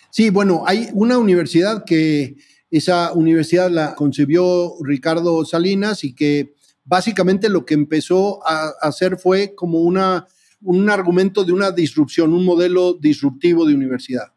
[0.10, 2.38] Sí, bueno, hay una universidad que
[2.72, 6.55] esa universidad la concebió Ricardo Salinas y que
[6.86, 10.28] básicamente lo que empezó a hacer fue como una,
[10.62, 14.34] un argumento de una disrupción, un modelo disruptivo de universidad.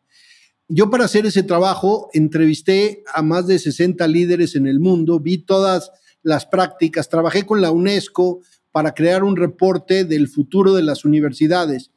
[0.67, 5.39] Yo para hacer ese trabajo entrevisté a más de 60 líderes en el mundo, vi
[5.39, 11.05] todas las prácticas, trabajé con la UNESCO para crear un reporte del futuro de las
[11.05, 11.91] universidades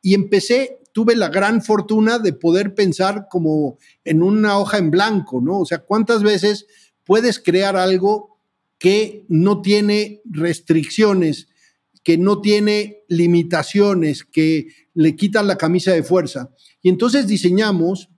[0.00, 5.40] y empecé, tuve la gran fortuna de poder pensar como en una hoja en blanco,
[5.40, 5.60] ¿no?
[5.60, 6.66] O sea, ¿cuántas veces
[7.04, 8.31] puedes crear algo
[8.82, 11.46] que no tiene restricciones,
[12.02, 16.50] que no tiene limitaciones, que le quitan la camisa de fuerza?
[16.82, 18.08] Y entonces diseñamos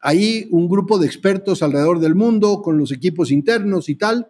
[0.00, 4.28] ahí un grupo de expertos alrededor del mundo, con los equipos internos y tal,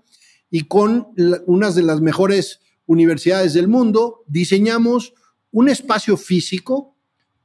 [0.51, 1.09] y con
[1.45, 5.13] unas de las mejores universidades del mundo, diseñamos
[5.51, 6.97] un espacio físico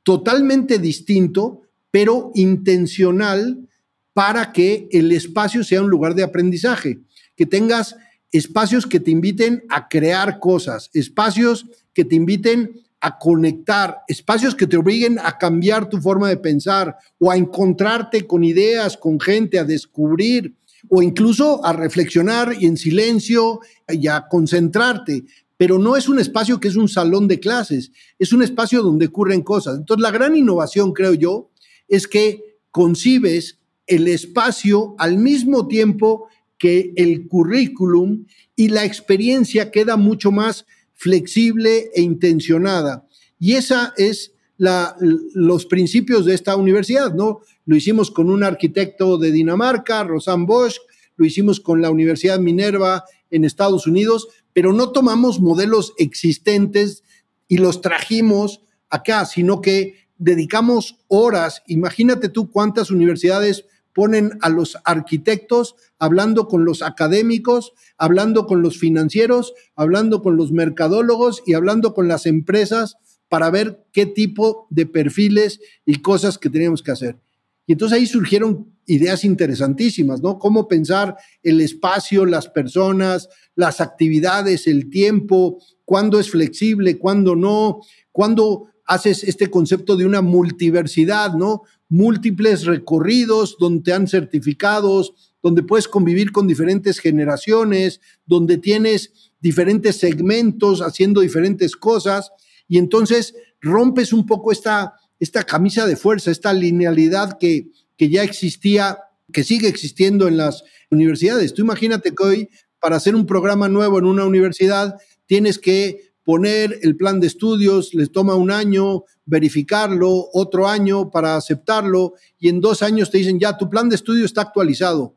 [0.04, 3.68] totalmente distinto, pero intencional
[4.14, 7.02] para que el espacio sea un lugar de aprendizaje,
[7.36, 7.98] que tengas
[8.32, 14.68] espacios que te inviten a crear cosas, espacios que te inviten a conectar, espacios que
[14.68, 19.60] te obliguen a cambiar tu forma de pensar o a encontrarte con ideas, con gente,
[19.60, 20.56] a descubrir
[20.90, 25.26] o incluso a reflexionar y en silencio y a concentrarte.
[25.58, 29.08] Pero no es un espacio que es un salón de clases, es un espacio donde
[29.08, 29.78] ocurren cosas.
[29.78, 31.50] Entonces, la gran innovación, creo yo,
[31.88, 36.28] es que concibes el espacio al mismo tiempo
[36.58, 43.08] que el currículum y la experiencia queda mucho más flexible e intencionada.
[43.40, 47.42] Y esa es la, los principios de esta universidad, ¿no?
[47.66, 50.78] Lo hicimos con un arquitecto de Dinamarca, Rosan Bosch,
[51.16, 57.04] lo hicimos con la Universidad Minerva en Estados Unidos, pero no tomamos modelos existentes
[57.48, 61.62] y los trajimos acá, sino que dedicamos horas.
[61.68, 68.78] Imagínate tú cuántas universidades ponen a los arquitectos hablando con los académicos, hablando con los
[68.78, 72.96] financieros, hablando con los mercadólogos y hablando con las empresas
[73.30, 77.20] para ver qué tipo de perfiles y cosas que teníamos que hacer.
[77.66, 80.40] Y entonces ahí surgieron ideas interesantísimas, ¿no?
[80.40, 87.82] Cómo pensar el espacio, las personas, las actividades, el tiempo, cuándo es flexible, cuándo no,
[88.14, 91.64] cuándo haces este concepto de una multiversidad, ¿no?
[91.90, 100.82] Múltiples recorridos donde han certificados, donde puedes convivir con diferentes generaciones, donde tienes diferentes segmentos
[100.82, 102.32] haciendo diferentes cosas
[102.68, 108.24] y entonces rompes un poco esta, esta camisa de fuerza, esta linealidad que, que ya
[108.24, 108.98] existía,
[109.32, 111.54] que sigue existiendo en las universidades.
[111.54, 112.50] Tú imagínate que hoy
[112.82, 117.94] para hacer un programa nuevo en una universidad tienes que poner el plan de estudios,
[117.94, 123.40] les toma un año verificarlo, otro año para aceptarlo y en dos años te dicen
[123.40, 125.16] ya tu plan de estudio está actualizado.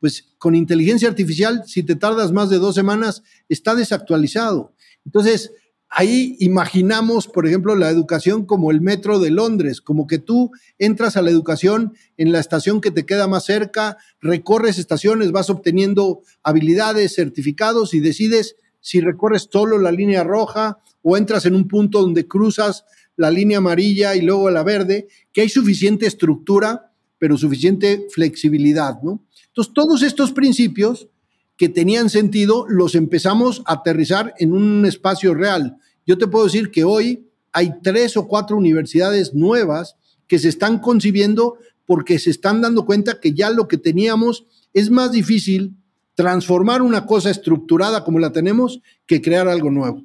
[0.00, 4.74] Pues con inteligencia artificial, si te tardas más de dos semanas, está desactualizado.
[5.04, 5.52] Entonces,
[5.90, 11.16] ahí imaginamos, por ejemplo, la educación como el metro de Londres, como que tú entras
[11.16, 16.22] a la educación en la estación que te queda más cerca, recorres estaciones, vas obteniendo
[16.42, 22.00] habilidades, certificados y decides si recorres solo la línea roja o entras en un punto
[22.00, 22.84] donde cruzas
[23.16, 26.89] la línea amarilla y luego la verde, que hay suficiente estructura,
[27.20, 29.22] pero suficiente flexibilidad, ¿no?
[29.48, 31.08] Entonces, todos estos principios
[31.56, 35.76] que tenían sentido, los empezamos a aterrizar en un espacio real.
[36.06, 39.96] Yo te puedo decir que hoy hay tres o cuatro universidades nuevas
[40.26, 44.90] que se están concibiendo porque se están dando cuenta que ya lo que teníamos es
[44.90, 45.76] más difícil
[46.14, 50.02] transformar una cosa estructurada como la tenemos que crear algo nuevo.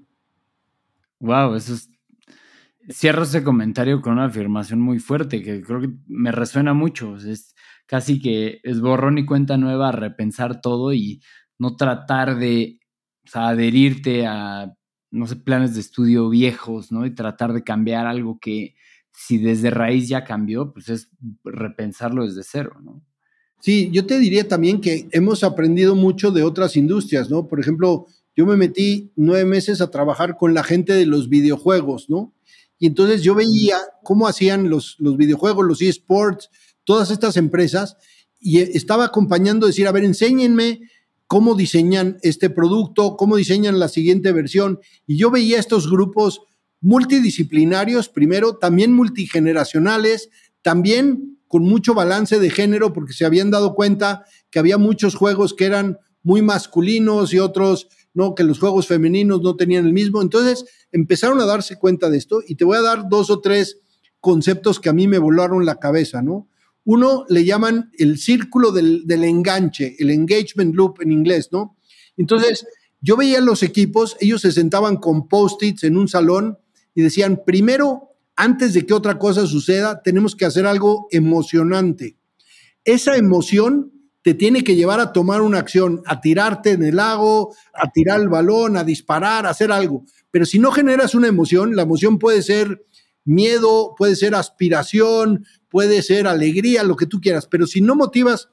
[1.20, 1.90] Wow, eso es.
[2.92, 7.18] Cierro ese comentario con una afirmación muy fuerte que creo que me resuena mucho.
[7.18, 7.56] Es
[7.88, 11.22] casi que es borrón y cuenta nueva, repensar todo y
[11.58, 12.80] no tratar de
[13.34, 14.74] adherirte a,
[15.12, 17.06] no sé, planes de estudio viejos, ¿no?
[17.06, 18.76] Y tratar de cambiar algo que
[19.12, 21.10] si desde raíz ya cambió, pues es
[21.44, 23.02] repensarlo desde cero, ¿no?
[23.62, 27.48] Sí, yo te diría también que hemos aprendido mucho de otras industrias, ¿no?
[27.48, 28.06] Por ejemplo,
[28.36, 32.34] yo me metí nueve meses a trabajar con la gente de los videojuegos, ¿no?
[32.86, 36.52] Y entonces yo veía cómo hacían los, los videojuegos, los eSports,
[36.84, 37.98] todas estas empresas,
[38.40, 40.82] y estaba acompañando, decir, a ver, enséñenme
[41.26, 44.82] cómo diseñan este producto, cómo diseñan la siguiente versión.
[45.08, 46.42] Y yo veía estos grupos
[46.80, 50.30] multidisciplinarios, primero, también multigeneracionales,
[50.62, 55.56] también con mucho balance de género, porque se habían dado cuenta que había muchos juegos
[55.56, 60.22] que eran muy masculinos y otros no, que los juegos femeninos no tenían el mismo.
[60.22, 63.80] Entonces empezaron a darse cuenta de esto y te voy a dar dos o tres
[64.20, 66.48] conceptos que a mí me volaron la cabeza, ¿no?
[66.86, 71.78] Uno le llaman el círculo del, enganche, el engagement loop en inglés, ¿no?
[72.16, 72.66] Entonces,
[73.02, 76.58] yo veía los equipos, ellos se sentaban con post-its en un salón
[76.94, 82.18] y decían, primero, antes de que otra cosa suceda, tenemos que hacer algo emocionante.
[82.84, 83.92] Esa emoción
[84.26, 88.20] te tiene que llevar a tomar una acción, a tirarte en el lago, a tirar
[88.20, 90.04] el balón, a disparar, a hacer algo.
[90.32, 92.88] Pero si no generas una emoción, la emoción puede ser
[93.24, 98.50] miedo, puede ser aspiración, puede ser alegría, lo que tú quieras, pero si no motivas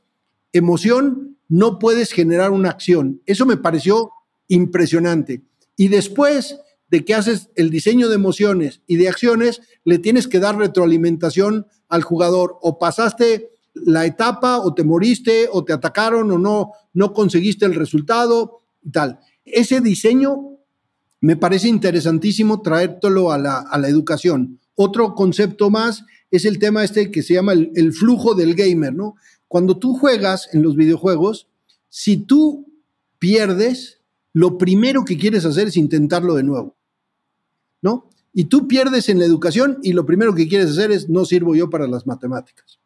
[0.52, 3.22] emoción, no puedes generar una acción.
[3.24, 4.10] Eso me pareció
[4.48, 5.40] impresionante.
[5.74, 6.58] Y después
[6.88, 11.66] de que haces el diseño de emociones y de acciones, le tienes que dar retroalimentación
[11.88, 12.58] al jugador.
[12.60, 17.74] O pasaste la etapa, o te moriste, o te atacaron, o no, no conseguiste el
[17.74, 19.20] resultado y tal.
[19.44, 20.58] Ese diseño
[21.20, 24.58] me parece interesantísimo traértelo a la, a la educación.
[24.74, 29.14] Otro concepto más es el tema este que se llama el, flujo del gamer, ¿no?
[29.46, 31.46] Cuando tú juegas en los videojuegos,
[31.90, 32.66] si tú
[33.18, 34.00] pierdes,
[34.32, 36.74] lo primero que quieres hacer es intentarlo de nuevo,
[37.82, 38.08] ¿no?
[38.32, 41.54] Y tú pierdes en la educación y lo primero que quieres hacer es no sirvo
[41.54, 42.80] yo para las matemáticas.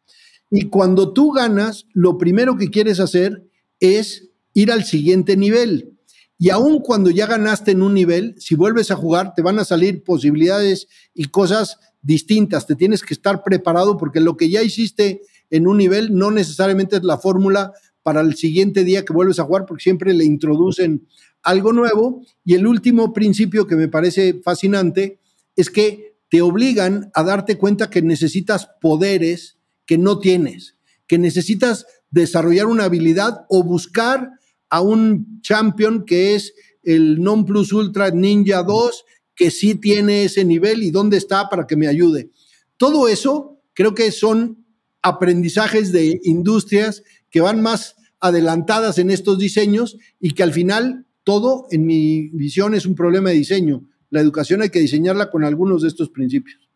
[0.49, 3.47] Y cuando tú ganas, lo primero que quieres hacer
[3.79, 5.97] es ir al siguiente nivel.
[6.39, 9.65] Y aun cuando ya ganaste en un nivel, si vuelves a jugar, te van a
[9.65, 12.67] salir posibilidades y cosas distintas.
[12.67, 16.97] Te tienes que estar preparado porque lo que ya hiciste en un nivel no necesariamente
[16.97, 17.73] es la fórmula
[18.03, 21.07] para el siguiente día que vuelves a jugar, porque siempre le introducen
[21.43, 22.21] algo nuevo.
[22.45, 25.19] Y el último principio que me parece fascinante
[25.55, 29.56] es que te obligan a darte cuenta que necesitas poderes
[29.87, 30.77] que no tienes,
[31.07, 34.29] que necesitas desarrollar una habilidad o buscar
[34.69, 40.45] a un champion que es el Non Plus Ultra Ninja 2, que sí tiene ese
[40.45, 42.29] nivel y dónde está para que me ayude.
[42.77, 44.65] Todo eso creo que son
[45.01, 51.67] aprendizajes de industrias que van más adelantadas en estos diseños y que al final todo,
[51.71, 53.87] en mi visión, es un problema de diseño.
[54.09, 56.69] La educación hay que diseñarla con algunos de estos principios.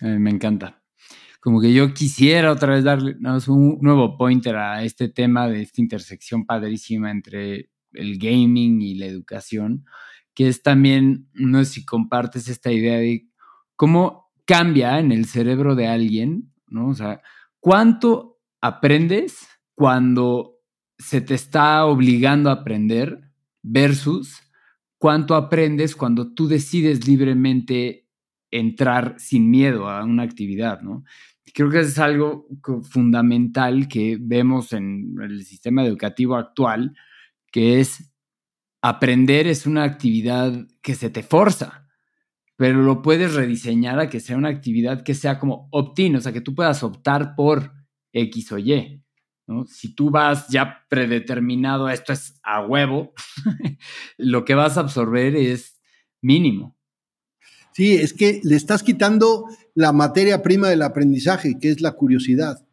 [0.00, 0.83] me encanta.
[1.44, 3.16] Como que yo quisiera otra vez darle
[3.48, 9.04] un nuevo pointer a este tema de esta intersección padrísima entre el gaming y la
[9.04, 9.84] educación,
[10.32, 13.28] que es también, no sé si compartes esta idea de
[13.76, 16.88] cómo cambia en el cerebro de alguien, ¿no?
[16.88, 17.20] O sea,
[17.60, 20.62] ¿cuánto aprendes cuando
[20.98, 23.20] se te está obligando a aprender
[23.62, 24.40] versus
[24.96, 28.08] cuánto aprendes cuando tú decides libremente
[28.50, 31.04] entrar sin miedo a una actividad, ¿no?
[31.54, 32.48] Creo que es algo
[32.82, 36.96] fundamental que vemos en el sistema educativo actual,
[37.52, 38.12] que es
[38.82, 41.86] aprender es una actividad que se te forza,
[42.56, 46.32] pero lo puedes rediseñar a que sea una actividad que sea como opt-in, o sea,
[46.32, 47.72] que tú puedas optar por
[48.12, 49.00] X o Y.
[49.68, 53.14] Si tú vas ya predeterminado, esto es a huevo,
[54.18, 55.80] lo que vas a absorber es
[56.20, 56.76] mínimo.
[57.74, 62.64] Sí, es que le estás quitando la materia prima del aprendizaje, que es la curiosidad.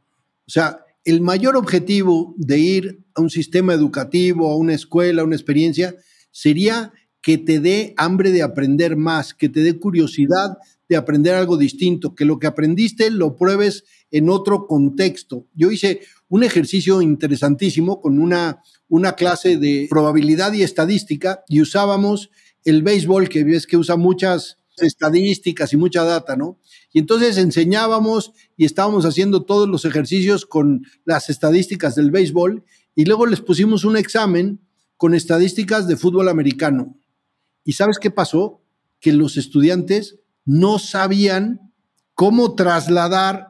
[0.48, 5.26] O sea, el mayor objetivo de ir a un sistema educativo, a una escuela, a
[5.26, 5.96] una experiencia,
[6.32, 10.58] sería que te dé hambre de aprender más, que te dé curiosidad
[10.90, 15.48] de aprender algo distinto, que lo que aprendiste lo pruebes en otro contexto.
[15.54, 22.30] Yo hice un ejercicio interesantísimo con una, una clase de probabilidad y estadística y usábamos
[22.66, 26.60] el béisbol, que ves que usa muchas estadísticas y mucha data, ¿no?
[26.94, 32.64] Y entonces enseñábamos y estábamos haciendo todos los ejercicios con las estadísticas del béisbol
[32.96, 34.60] y luego les pusimos un examen
[34.98, 36.98] con estadísticas de fútbol americano.
[37.64, 38.62] ¿Y sabes qué pasó?
[39.00, 41.74] Que los estudiantes no sabían
[42.14, 43.48] cómo trasladar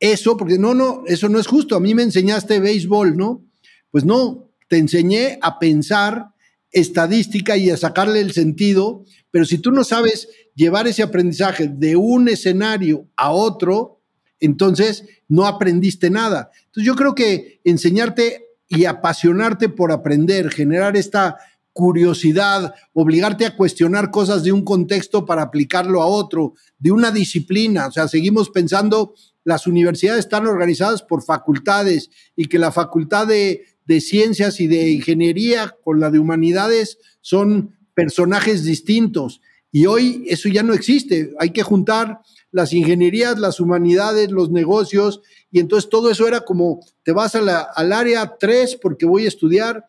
[0.00, 1.76] eso, porque no, no, eso no es justo.
[1.76, 3.44] A mí me enseñaste béisbol, ¿no?
[3.90, 6.28] Pues no, te enseñé a pensar
[6.70, 11.94] estadística y a sacarle el sentido, pero si tú no sabes llevar ese aprendizaje de
[11.94, 14.00] un escenario a otro,
[14.40, 16.50] entonces no aprendiste nada.
[16.66, 21.36] Entonces yo creo que enseñarte y apasionarte por aprender, generar esta
[21.72, 27.86] curiosidad, obligarte a cuestionar cosas de un contexto para aplicarlo a otro, de una disciplina.
[27.86, 33.62] O sea, seguimos pensando, las universidades están organizadas por facultades y que la facultad de,
[33.86, 39.40] de ciencias y de ingeniería con la de humanidades son personajes distintos.
[39.70, 41.32] Y hoy eso ya no existe.
[41.38, 46.80] Hay que juntar las ingenierías, las humanidades, los negocios, y entonces todo eso era como,
[47.02, 49.84] te vas al área 3 porque voy a estudiar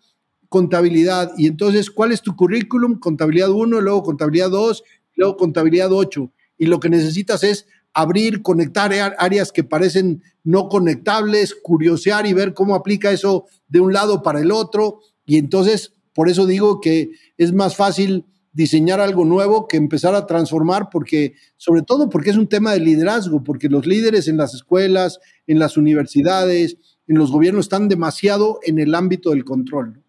[0.49, 1.31] contabilidad.
[1.37, 2.99] Y entonces, ¿cuál es tu currículum?
[2.99, 4.83] Contabilidad 1, luego contabilidad 2,
[5.15, 6.31] luego contabilidad 8.
[6.57, 12.53] Y lo que necesitas es abrir, conectar áreas que parecen no conectables, curiosear y ver
[12.53, 15.01] cómo aplica eso de un lado para el otro.
[15.25, 20.25] Y entonces, por eso digo que es más fácil diseñar algo nuevo que empezar a
[20.25, 24.53] transformar, porque, sobre todo porque es un tema de liderazgo, porque los líderes en las
[24.53, 26.77] escuelas, en las universidades,
[27.07, 30.03] en los gobiernos están demasiado en el ámbito del control.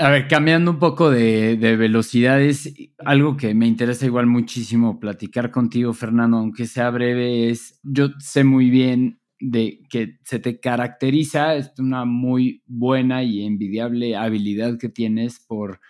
[0.00, 5.92] A ver, cambiando un poco de, velocidades, algo que me interesa igual muchísimo platicar contigo,
[5.92, 11.72] Fernando, aunque sea breve, es, yo sé muy bien de que se te caracteriza, es
[11.78, 15.80] una muy buena y envidiable habilidad que tienes por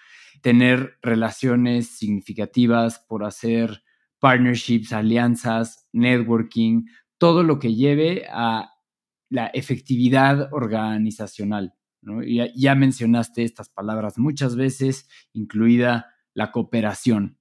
[0.41, 3.83] tener relaciones significativas, por hacer
[4.19, 6.87] partnerships, alianzas, networking,
[7.19, 8.71] todo lo que lleve a
[9.31, 11.75] la efectividad organizacional.
[12.55, 17.39] Ya, mencionaste estas palabras muchas veces, incluida la cooperación.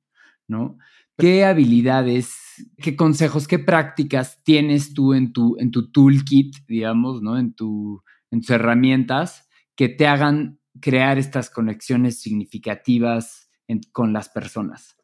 [1.18, 2.36] ¿Qué habilidades,
[2.78, 7.38] qué consejos, qué prácticas tienes tú en tu, en tu toolkit, digamos, ¿no?
[7.38, 13.49] En, tu, en tus herramientas que te hagan crear estas conexiones significativas
[13.91, 14.95] con las personas?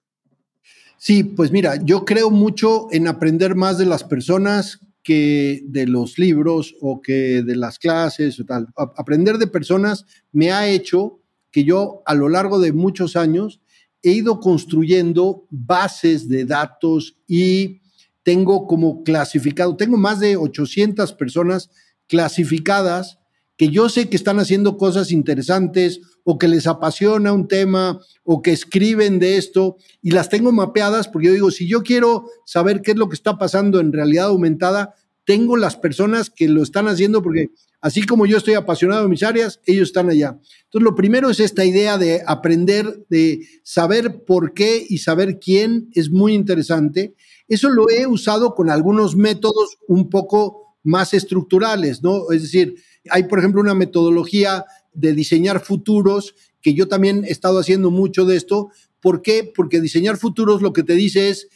[0.97, 6.17] Sí, pues mira, yo creo mucho en aprender más de las personas que de los
[6.17, 8.67] libros o que de las clases o tal.
[8.95, 11.19] aprender de personas me ha hecho
[11.51, 13.59] que yo a lo largo de muchos años
[14.01, 17.81] he ido construyendo bases de datos y
[18.23, 21.69] tengo como clasificado, tengo más de 800 personas
[22.07, 23.19] clasificadas
[23.57, 28.41] que yo sé que están haciendo cosas interesantes o que les apasiona un tema o
[28.41, 32.81] que escriben de esto y las tengo mapeadas porque yo digo, si yo quiero saber
[32.81, 34.95] qué es lo que está pasando en realidad aumentada,
[35.25, 37.51] tengo las personas que lo están haciendo porque
[37.81, 40.39] así como yo estoy apasionado en mis áreas, ellos están allá.
[40.65, 45.89] Entonces, lo primero es esta idea de aprender, de saber por qué y saber quién
[45.93, 47.13] es muy interesante.
[47.47, 52.31] Eso lo he usado con algunos métodos un poco más estructurales, ¿no?
[52.31, 52.75] Es decir,
[53.09, 58.25] hay, por ejemplo, una metodología de diseñar futuros, que yo también he estado haciendo mucho
[58.25, 58.69] de esto,
[59.03, 59.51] ¿Por qué?
[59.53, 61.49] Porque diseñar futuros lo que te dice es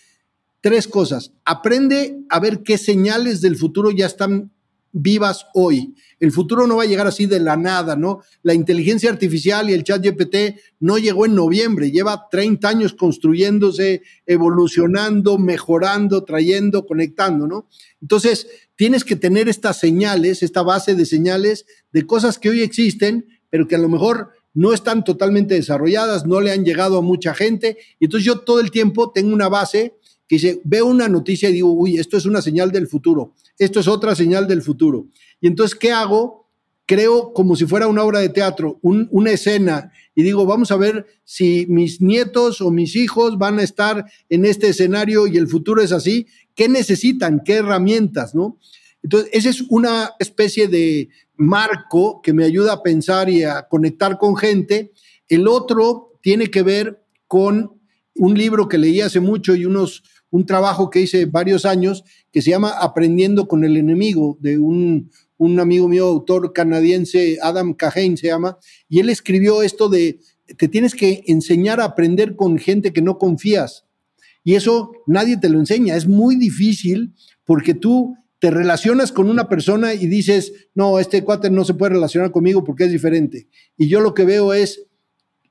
[0.60, 1.32] tres cosas.
[1.45, 4.52] Aprende a ver qué señales del futuro ya están
[4.98, 5.95] vivas hoy.
[6.20, 8.22] El futuro no va a llegar así de la nada, ¿no?
[8.41, 14.02] La inteligencia artificial y el chat GPT no llegó en noviembre, lleva 30 años construyéndose,
[14.26, 17.70] evolucionando, mejorando, trayendo, conectando, ¿no?
[18.02, 23.28] Entonces, tienes que tener estas señales, esta base de señales de cosas que hoy existen,
[23.50, 27.36] pero que a lo mejor no están totalmente desarrolladas, no le han llegado a mucha
[27.36, 27.78] gente.
[28.00, 29.93] Y entonces yo todo el tiempo tengo una base
[30.28, 33.80] que dice, veo una noticia y digo, uy, esto es una señal del futuro, esto
[33.80, 35.08] es otra señal del futuro.
[35.41, 36.47] Y entonces, ¿qué hago?
[36.86, 41.05] Creo como si fuera una obra de teatro, una escena, y digo, vamos a ver
[41.26, 45.82] si mis nietos o mis hijos van a estar en este escenario y el futuro
[45.82, 47.41] es así, ¿qué necesitan?
[47.43, 48.34] ¿Qué herramientas?
[48.34, 48.58] ¿No?
[49.03, 54.18] Entonces, esa es una especie de marco que me ayuda a pensar y a conectar
[54.18, 54.91] con gente.
[55.28, 57.80] El otro tiene que ver con
[58.16, 62.41] un libro que leí hace mucho y unos un trabajo que hice varios años que
[62.41, 65.09] se llama Aprendiendo con el enemigo, de un,
[65.59, 68.57] amigo mío, autor canadiense, Adam Cahane se llama,
[68.89, 70.19] y él escribió esto de,
[70.57, 73.86] te tienes que enseñar a aprender con gente que no confías.
[74.43, 77.13] Y eso nadie te lo enseña, es muy difícil
[77.45, 81.93] porque tú te relacionas con una persona y dices, no, este cuate no se puede
[81.93, 83.47] relacionar conmigo porque es diferente.
[83.78, 84.86] Y yo lo que veo es,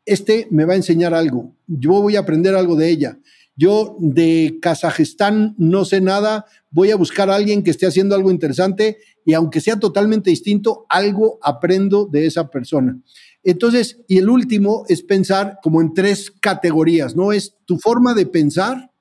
[0.04, 3.18] este me va a enseñar algo, yo voy a aprender algo de ella.
[3.57, 8.30] Yo de Kazajistán no sé nada, voy a buscar a alguien que esté haciendo algo
[8.30, 13.00] interesante y aunque sea totalmente distinto, algo aprendo de esa persona.
[13.42, 17.32] Entonces, y el último es pensar como en tres categorías, ¿no?
[17.32, 18.92] Es tu forma de pensar,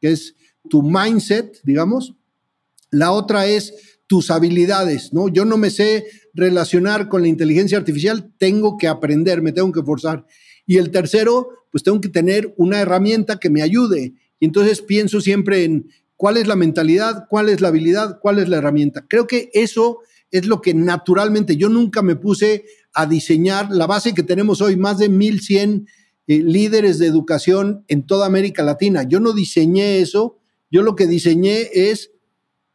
[0.00, 0.36] que es
[0.68, 2.14] tu mindset, digamos.
[2.90, 5.28] La otra es tus habilidades, ¿no?
[5.28, 9.82] Yo no me sé relacionar con la inteligencia artificial, tengo que aprender, me tengo que
[9.82, 10.26] forzar.
[10.66, 14.14] Y el tercero, pues tengo que tener una herramienta que me ayude.
[14.40, 18.48] Y entonces pienso siempre en cuál es la mentalidad, cuál es la habilidad, cuál es
[18.48, 19.04] la herramienta.
[19.08, 20.00] Creo que eso
[20.30, 24.76] es lo que naturalmente yo nunca me puse a diseñar la base que tenemos hoy,
[24.76, 25.86] más de 1100
[26.26, 29.02] eh, líderes de educación en toda América Latina.
[29.02, 30.38] Yo no diseñé eso,
[30.70, 32.10] yo lo que diseñé es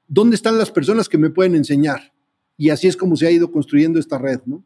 [0.07, 2.13] dónde están las personas que me pueden enseñar.
[2.57, 4.63] Y así es como se ha ido construyendo esta red, ¿no?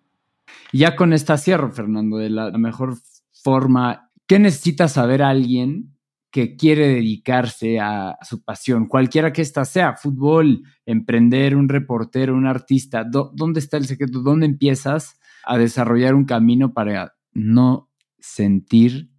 [0.72, 2.98] Ya con esta cierro, Fernando, de la mejor
[3.44, 5.96] forma, ¿qué necesita saber alguien
[6.32, 12.48] que quiere dedicarse a, su pasión, cualquiera que ésta sea, fútbol, emprender, un reportero, un
[12.48, 13.04] artista?
[13.04, 14.22] ¿Dónde está el secreto?
[14.22, 19.12] ¿Dónde empiezas a desarrollar un camino para no sentir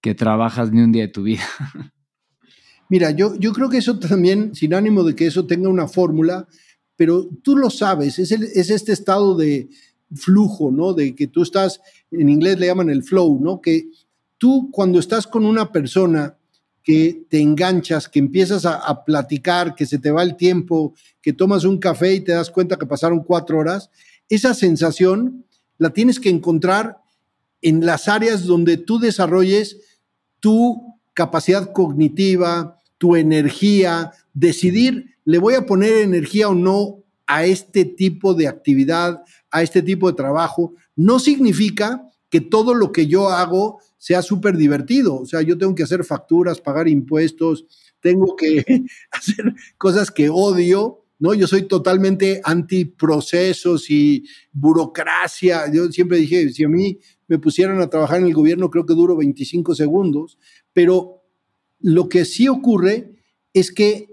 [0.00, 1.44] que trabajas ni un día de tu vida?
[2.88, 6.48] Mira, yo, yo creo que eso también, sin ánimo de que eso tenga una fórmula,
[6.96, 9.68] pero tú lo sabes, es, es este estado de,
[10.14, 10.94] flujo, ¿no?
[10.94, 11.80] De que tú estás,
[12.10, 13.60] en inglés le llaman el flow, ¿no?
[13.60, 13.88] Que
[14.38, 16.36] tú cuando estás con una persona
[16.82, 21.64] que te enganchas, que empiezas a, platicar, que se te va el tiempo, que tomas
[21.64, 23.90] un café y te das cuenta que pasaron cuatro horas,
[24.30, 25.44] esa sensación
[25.76, 26.96] la tienes que encontrar
[27.60, 29.76] en las áreas donde tú desarrolles
[30.40, 37.84] tu capacidad cognitiva, tu energía, decidir, le voy a poner energía o no a este
[37.84, 43.28] tipo de actividad, a este tipo de trabajo, no significa que todo lo que yo
[43.28, 45.16] hago sea súper divertido.
[45.16, 47.66] O sea, yo tengo que hacer facturas, pagar impuestos,
[48.00, 48.64] tengo que
[49.10, 51.34] hacer cosas que odio, ¿no?
[51.34, 55.70] Yo soy totalmente anti procesos y burocracia.
[55.72, 58.94] Yo siempre dije, si a mí me pusieran a trabajar en el gobierno, creo que
[58.94, 60.38] duro 25 segundos,
[60.72, 61.22] pero
[61.80, 63.14] lo que sí ocurre
[63.52, 64.08] es que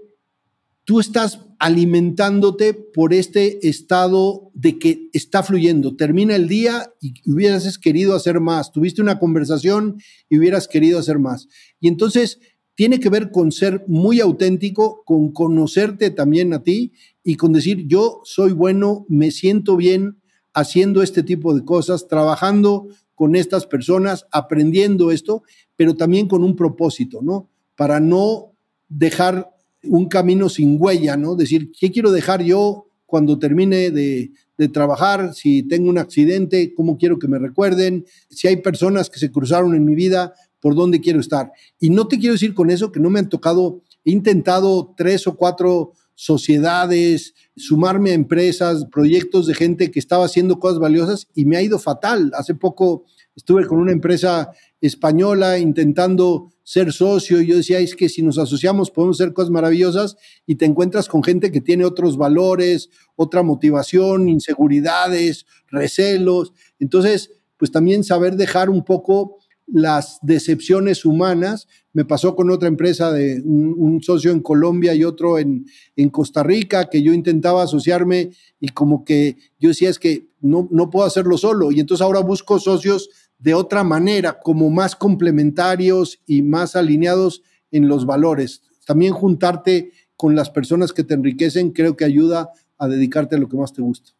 [0.84, 5.96] tú estás alimentándote por este estado de que está fluyendo.
[5.96, 8.72] Termina el día y hubieras querido hacer más.
[8.72, 11.48] Tuviste una conversación y hubieras querido hacer más.
[11.80, 12.38] Y entonces
[12.74, 16.92] tiene que ver con ser muy auténtico, con conocerte también a ti
[17.24, 20.20] y con decir, yo soy bueno, me siento bien
[20.52, 25.42] haciendo este tipo de cosas, trabajando con estas personas, aprendiendo esto,
[25.74, 27.48] pero también con un propósito, ¿no?
[27.76, 28.52] Para no
[28.88, 29.55] dejar
[29.88, 31.34] un camino sin huella, ¿no?
[31.34, 34.32] Decir, ¿qué quiero dejar yo cuando termine de,
[34.72, 35.34] trabajar?
[35.34, 38.06] Si tengo un accidente, ¿cómo quiero que me recuerden?
[38.30, 41.50] Si hay personas que se cruzaron en mi vida, ¿por dónde quiero estar?
[41.78, 45.26] Y no te quiero decir con eso que no me han tocado, he intentado tres
[45.26, 51.44] o cuatro sociedades, sumarme a empresas, proyectos de gente que estaba haciendo cosas valiosas y
[51.44, 52.32] me ha ido fatal.
[52.34, 53.04] Hace poco
[53.36, 58.38] estuve con una empresa española intentando ser socio y yo decía, es que si nos
[58.38, 60.16] asociamos podemos hacer cosas maravillosas
[60.46, 66.52] y te encuentras con gente que tiene otros valores, otra motivación, inseguridades, recelos.
[66.80, 71.68] Entonces, pues también saber dejar un poco las decepciones humanas.
[71.92, 75.66] Me pasó con otra empresa de un, socio en Colombia y otro en,
[75.96, 78.30] en, Costa Rica, que yo intentaba asociarme
[78.60, 81.72] y como que yo decía es que no, no puedo hacerlo solo.
[81.72, 83.08] Y entonces ahora busco socios
[83.38, 88.62] de otra manera, como más complementarios y más alineados en los valores.
[88.86, 93.48] También juntarte con las personas que te enriquecen creo que ayuda a dedicarte a lo
[93.48, 94.12] que más te gusta.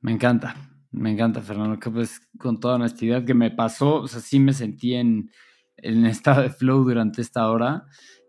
[0.00, 0.54] Me encanta,
[0.92, 4.52] me encanta, Fernando, que pues con toda honestidad que me pasó, o sea, sí me
[4.52, 5.30] sentí en,
[5.78, 7.86] en estado de flow durante esta hora.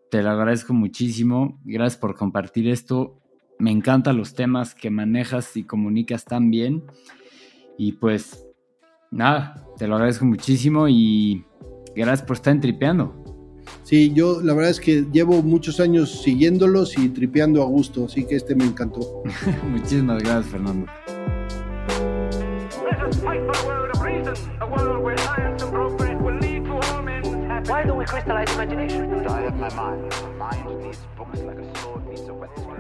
[0.10, 1.60] Te lo agradezco muchísimo.
[1.66, 3.22] Gracias por compartir esto.
[3.60, 6.84] Me encantan los temas que manejas y comunicas tan bien.
[7.78, 8.47] Y pues
[9.12, 11.46] nada, te lo agradezco muchísimo y
[11.96, 13.24] gracias por estar tripeando.
[13.84, 18.26] Sí, yo la verdad es que llevo muchos años siguiéndolos y tripeando a gusto, así
[18.26, 19.24] que este me encantó.
[19.70, 20.88] Muchísimas gracias, Fernando.
[27.68, 29.28] Why don't we crystallize imagination?
[29.28, 30.10] I have my mind.
[30.40, 32.77] My mind needs books like a sword needs a whetstone.